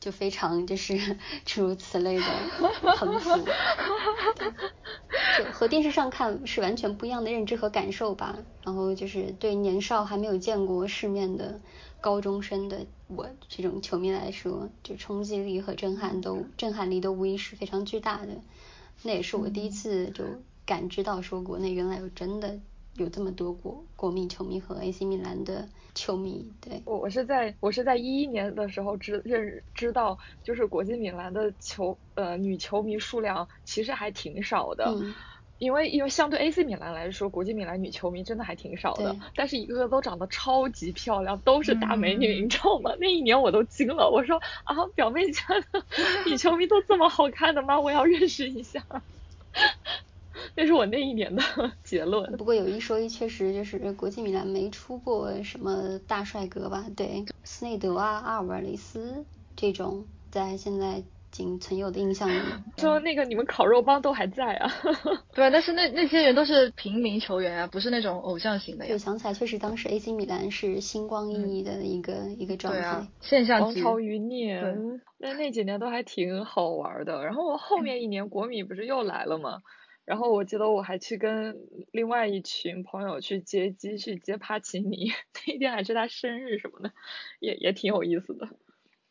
[0.07, 2.25] 就非常就是 诸如此类的
[2.97, 3.45] 横幅，
[5.37, 8.39] 就和电视上看是完全不一样的认知和感受吧。
[8.63, 11.61] 然后就是对年少还没有见过世面的
[12.01, 18.29] 高中生的我这种球迷来说，就冲击力和震撼都震撼力都无疑是非常巨大的。
[19.03, 20.23] 那也是我第一次就
[20.65, 22.61] 感知到说国内原来有真的。
[22.97, 34.85] 有这么多国国民球迷和 AC 米兰的球迷，对我我是在我是在一一年的时候知认知道，就是国际米兰的球呃女球迷数量其实还挺少的，
[35.59, 42.93] 因为因为相对 AC 米兰来说，国际米兰女球迷真的还挺少的，但是一个个都长得超级漂亮，都是大美女，你知道吗？
[43.01, 45.43] 那一年我都惊了，我说啊，表妹家
[45.73, 45.85] 的
[46.27, 47.81] 女球迷都这么好看的吗？
[47.81, 48.85] 我要认识一下。
[50.55, 51.43] 那是我那一年的
[51.83, 52.31] 结论。
[52.37, 56.87] 不过有一说一，确实就是国际米兰没出过什么大帅哥吧？
[56.97, 59.25] 对，斯内德啊、阿尔瓦雷斯
[59.57, 62.35] 这种，在现在仅存有的印象里。
[62.79, 64.71] 说那个你们烤肉帮都还在啊？
[65.35, 68.89] 对，但是那那些人都是平民球员啊，不是那种偶像型的呀。
[68.91, 74.63] 对，想起来确实当时 AC 米兰是星光熠熠的一个一个状态，现象王朝余孽。
[75.19, 77.25] 那那几年都还挺好玩的。
[77.25, 79.63] 然后我后面一年国米不是又来了吗？
[80.07, 81.57] 然后我记得我还去跟
[81.91, 85.11] 另外一群朋友去接机，去接帕奇尼，
[85.47, 86.93] 那天还是他生日什么的，
[87.41, 88.49] 也也挺有意思的。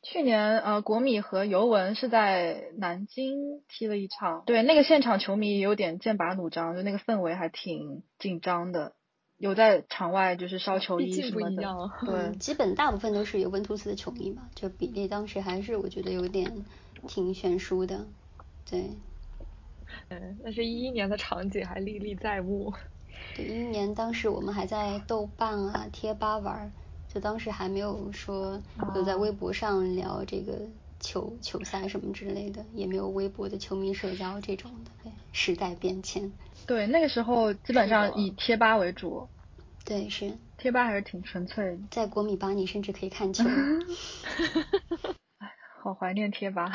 [0.02, 8.94] 去年呃，国米和尤文是在南京踢了一场，对，那个现场球迷也有点剑拔弩张，就那个氛围还挺紧张的，
[9.38, 11.90] 有在场外就是烧球衣什么的。
[12.06, 16.64] 对，基本大部分都是尤文图斯的球迷嘛，就比例当时还是我觉得有点
[17.08, 18.08] 挺悬殊的，
[18.70, 18.92] 对。
[20.10, 22.74] 嗯，那是一一年的场景还历历在目。
[23.36, 26.72] 对，一一年当时我们还在豆瓣啊、贴吧玩，
[27.08, 28.62] 就当时还没有说
[28.96, 30.60] 有在微博上聊这个
[31.00, 34.92] 球球赛什么之类的，也没有微博的球迷社交这种的。
[35.04, 36.32] 对，时代变迁。
[36.68, 39.28] 对，那个时候基本上以贴吧为主。
[39.84, 40.32] 对，是。
[40.58, 41.78] 贴吧还是挺纯粹。
[41.92, 43.44] 在国米吧，你甚至可以看球。
[45.38, 45.52] 哎，
[45.84, 46.72] 好怀念贴吧。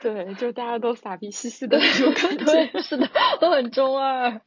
[0.00, 2.38] 对，就大家都傻逼兮兮的那种感
[2.72, 3.08] 觉，是的，
[3.40, 4.40] 都很中二。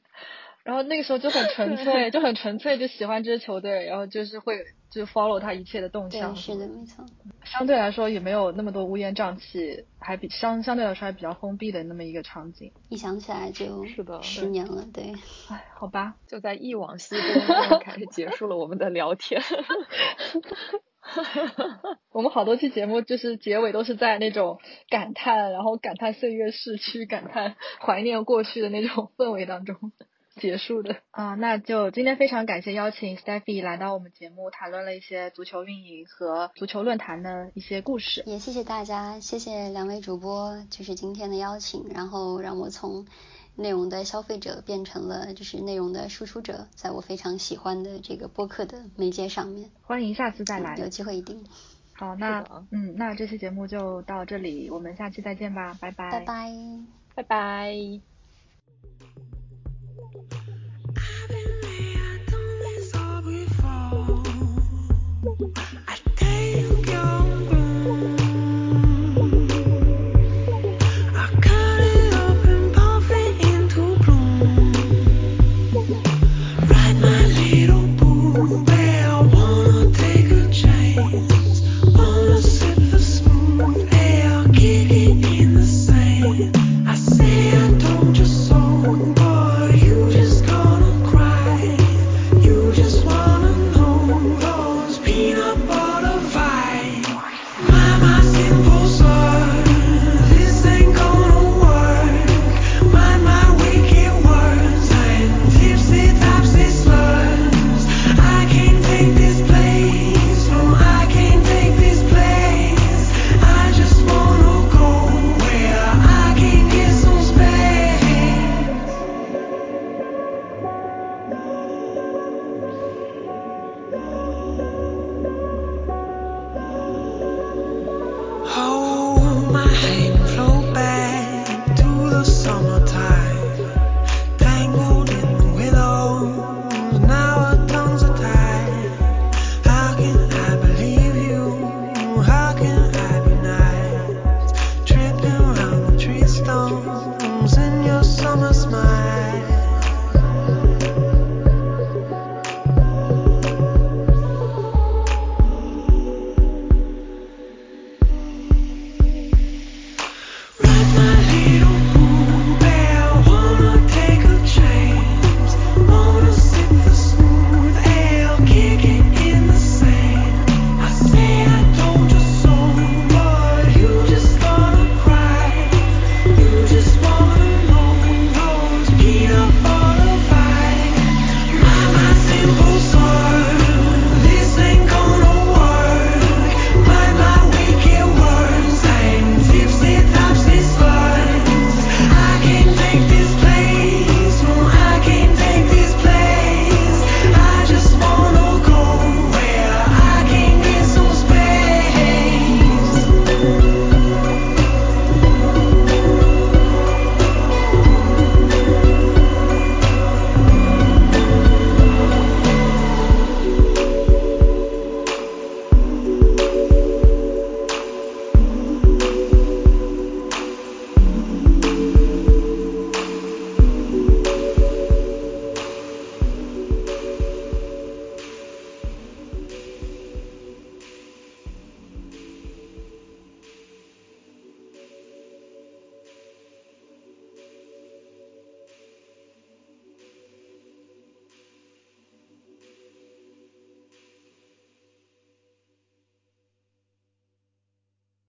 [0.64, 4.56] 然后那个时候就很纯 粹，就很纯粹，就喜欢这支球队，然后就是会
[4.90, 6.34] 就 follow 他一切的动向。
[6.38, 7.06] 是的，没错。
[7.44, 12.72] 相对来说也没有那么多乌烟瘴气，还比相相对来说还比较封闭的那么一个场景。
[12.88, 15.14] 一想起来就是的，十年了，对。
[15.50, 19.42] 唉，好吧，就在忆往昔中开始结束了我们的聊天。
[22.12, 29.92] 我们好多期节目就是结尾都是在那种感叹，然后感叹岁月逝去，感叹怀念过去的那种氛围当中
[30.40, 31.36] 结束的啊。
[31.36, 38.24] 那就今天非常感谢邀请 Stephy 来到我们节目，谈论了一些足球运营和足球论坛的一些故事。
[38.26, 43.06] 也谢谢大家，谢谢两位主播，就是今天的邀请，然后让我从。
[43.56, 49.70] 内容的消费者变成了就是内容的输出者，在我非常喜欢的这个播客的媒介上面。
[49.84, 51.46] 欢迎下次再来，有机会一定。
[51.94, 56.52] 好，那嗯，那这期节目就到这里，我们下期再见吧，拜拜，拜拜，
[57.16, 58.02] 拜拜。
[65.56, 65.80] thank